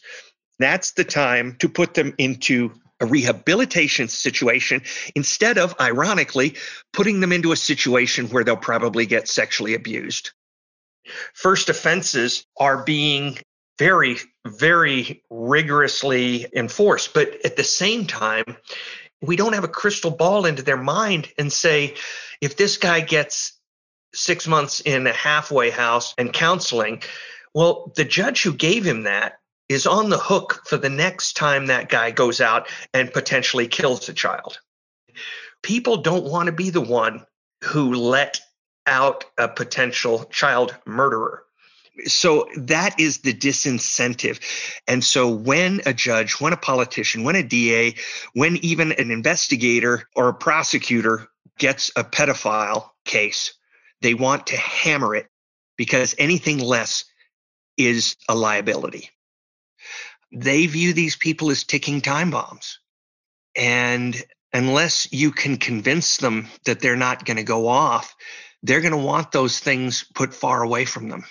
[0.58, 4.82] That's the time to put them into a rehabilitation situation
[5.14, 6.56] instead of, ironically,
[6.92, 10.32] putting them into a situation where they'll probably get sexually abused.
[11.32, 13.38] First offenses are being
[13.78, 18.56] very, very rigorously enforced, but at the same time,
[19.22, 21.94] we don't have a crystal ball into their mind and say,
[22.40, 23.58] if this guy gets
[24.14, 27.02] six months in a halfway house and counseling,
[27.54, 31.66] well, the judge who gave him that is on the hook for the next time
[31.66, 34.58] that guy goes out and potentially kills a child.
[35.62, 37.26] People don't want to be the one
[37.64, 38.40] who let
[38.86, 41.44] out a potential child murderer.
[42.06, 44.40] So that is the disincentive.
[44.86, 47.94] And so when a judge, when a politician, when a DA,
[48.34, 51.28] when even an investigator or a prosecutor
[51.58, 53.54] gets a pedophile case,
[54.00, 55.26] they want to hammer it
[55.76, 57.04] because anything less
[57.76, 59.10] is a liability.
[60.32, 62.80] They view these people as ticking time bombs.
[63.56, 64.16] And
[64.52, 68.14] unless you can convince them that they're not going to go off,
[68.62, 71.24] they're going to want those things put far away from them.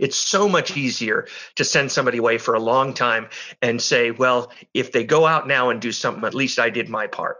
[0.00, 3.28] It's so much easier to send somebody away for a long time
[3.60, 6.88] and say, well, if they go out now and do something, at least I did
[6.88, 7.36] my part.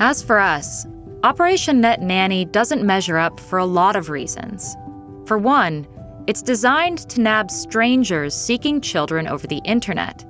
[0.00, 0.86] As for us,
[1.22, 4.74] Operation Net Nanny doesn't measure up for a lot of reasons.
[5.26, 5.86] For one,
[6.26, 10.24] it's designed to nab strangers seeking children over the internet.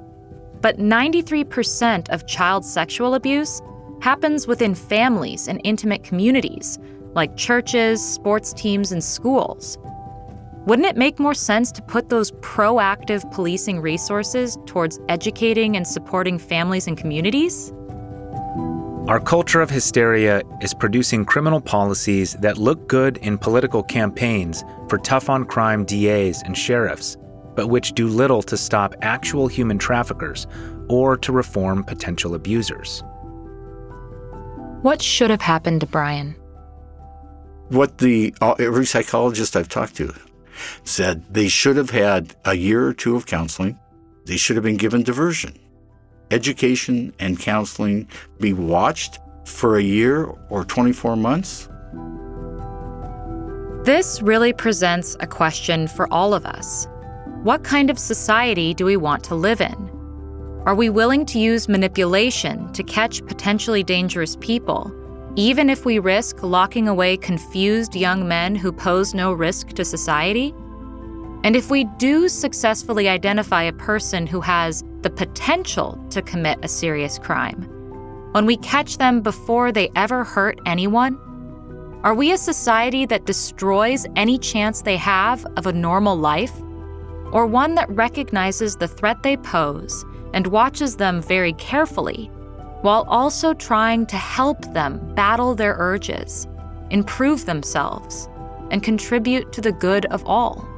[0.60, 3.62] But 93% of child sexual abuse
[4.00, 6.78] happens within families and intimate communities,
[7.14, 9.78] like churches, sports teams, and schools.
[10.66, 16.38] Wouldn't it make more sense to put those proactive policing resources towards educating and supporting
[16.38, 17.72] families and communities?
[19.06, 24.96] Our culture of hysteria is producing criminal policies that look good in political campaigns for
[24.96, 27.18] tough on crime DAs and sheriffs,
[27.54, 30.46] but which do little to stop actual human traffickers
[30.88, 33.02] or to reform potential abusers.
[34.80, 36.34] What should have happened to Brian?
[37.74, 40.14] What the uh, every psychologist I've talked to
[40.84, 43.78] said they should have had a year or two of counseling.
[44.26, 45.58] They should have been given diversion
[46.30, 48.08] education and counseling
[48.40, 51.68] be watched for a year or 24 months?
[53.84, 56.88] This really presents a question for all of us.
[57.42, 59.90] What kind of society do we want to live in?
[60.64, 64.90] Are we willing to use manipulation to catch potentially dangerous people,
[65.36, 70.54] even if we risk locking away confused young men who pose no risk to society?
[71.42, 76.68] And if we do successfully identify a person who has the potential to commit a
[76.68, 77.62] serious crime,
[78.32, 81.18] when we catch them before they ever hurt anyone,
[82.04, 86.52] are we a society that destroys any chance they have of a normal life?
[87.32, 92.30] Or one that recognizes the threat they pose and watches them very carefully,
[92.84, 96.46] while also trying to help them battle their urges,
[96.90, 98.28] improve themselves,
[98.70, 100.68] and contribute to the good of all?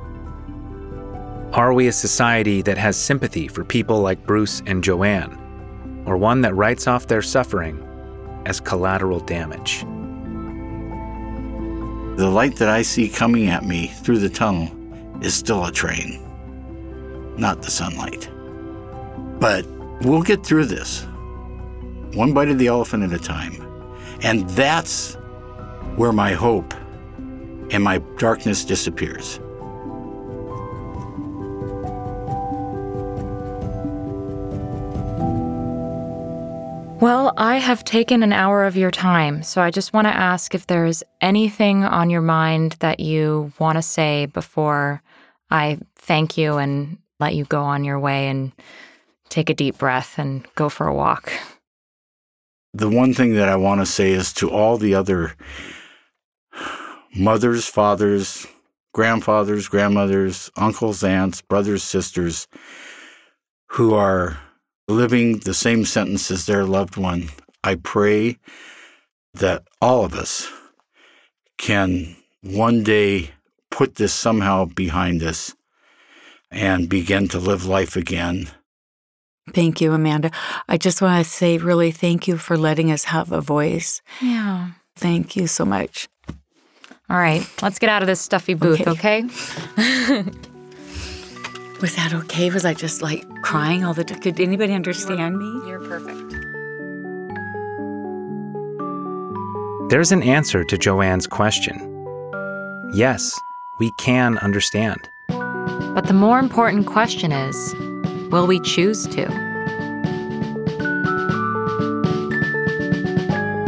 [1.52, 6.42] Are we a society that has sympathy for people like Bruce and Joanne, or one
[6.42, 7.82] that writes off their suffering
[8.46, 9.80] as collateral damage?
[12.18, 14.70] The light that I see coming at me through the tunnel
[15.24, 16.22] is still a train,
[17.36, 18.30] not the sunlight.
[19.40, 19.66] But
[20.02, 21.04] we'll get through this,
[22.14, 23.62] one bite of the elephant at a time.
[24.22, 25.14] And that's
[25.96, 26.74] where my hope
[27.70, 29.40] and my darkness disappears.
[36.98, 40.54] Well, I have taken an hour of your time, so I just want to ask
[40.54, 45.02] if there's anything on your mind that you want to say before
[45.50, 48.50] I thank you and let you go on your way and
[49.28, 51.32] take a deep breath and go for a walk.
[52.76, 55.34] The one thing that I want to say is to all the other
[57.16, 58.46] mothers, fathers,
[58.92, 62.46] grandfathers, grandmothers, uncles, aunts, brothers, sisters
[63.68, 64.38] who are
[64.88, 67.30] living the same sentence as their loved one.
[67.64, 68.36] I pray
[69.32, 70.46] that all of us
[71.56, 73.30] can one day
[73.70, 75.54] put this somehow behind us
[76.50, 78.50] and begin to live life again.
[79.52, 80.30] Thank you, Amanda.
[80.68, 84.02] I just want to say, really, thank you for letting us have a voice.
[84.20, 84.70] Yeah.
[84.96, 86.08] Thank you so much.
[87.08, 89.24] All right, let's get out of this stuffy booth, okay?
[89.78, 90.24] okay?
[91.80, 92.50] Was that okay?
[92.50, 94.18] Was I just like crying all the time?
[94.20, 95.68] Could anybody understand me?
[95.68, 96.34] You're perfect.
[99.90, 101.76] There's an answer to Joanne's question.
[102.92, 103.38] Yes,
[103.78, 104.98] we can understand.
[105.28, 107.74] But the more important question is
[108.30, 109.26] will we choose to?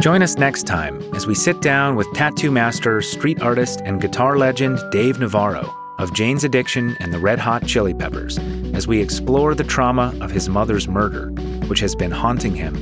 [0.01, 4.37] Join us next time as we sit down with tattoo master, street artist, and guitar
[4.37, 8.37] legend Dave Navarro of Jane's Addiction and the Red Hot Chili Peppers
[8.73, 11.31] as we explore the trauma of his mother's murder,
[11.67, 12.75] which has been haunting him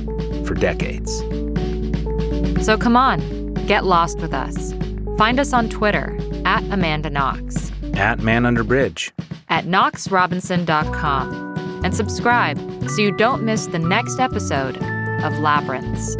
[0.44, 1.18] for decades.
[2.64, 4.72] So come on, get lost with us.
[5.16, 9.12] Find us on Twitter at Amanda Knox, at Man Under Bridge,
[9.48, 11.47] at knoxrobinson.com,
[11.82, 12.58] and subscribe
[12.88, 14.76] so you don't miss the next episode
[15.22, 16.16] of Labyrinths.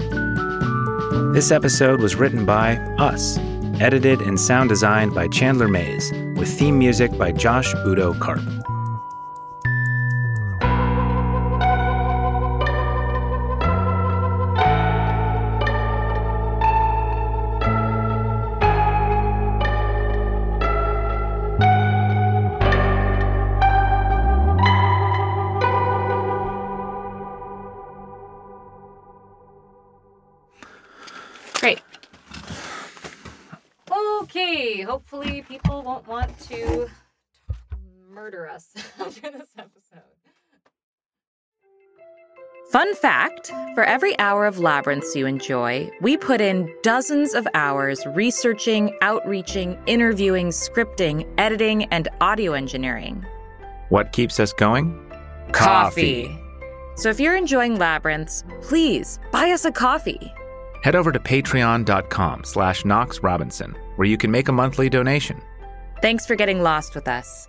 [1.32, 3.38] This episode was written by us,
[3.80, 8.42] edited and sound designed by Chandler Mays, with theme music by Josh Budo Karp.
[38.28, 38.68] Murder us
[39.00, 40.02] after this episode.
[42.70, 48.04] Fun fact for every hour of Labyrinths you enjoy, we put in dozens of hours
[48.08, 53.24] researching, outreaching, interviewing, scripting, editing, and audio engineering.
[53.88, 54.94] What keeps us going?
[55.52, 56.38] Coffee!
[56.96, 60.30] So if you're enjoying Labyrinths, please buy us a coffee.
[60.82, 65.40] Head over to patreon.com slash Knox Robinson, where you can make a monthly donation.
[66.02, 67.48] Thanks for getting lost with us.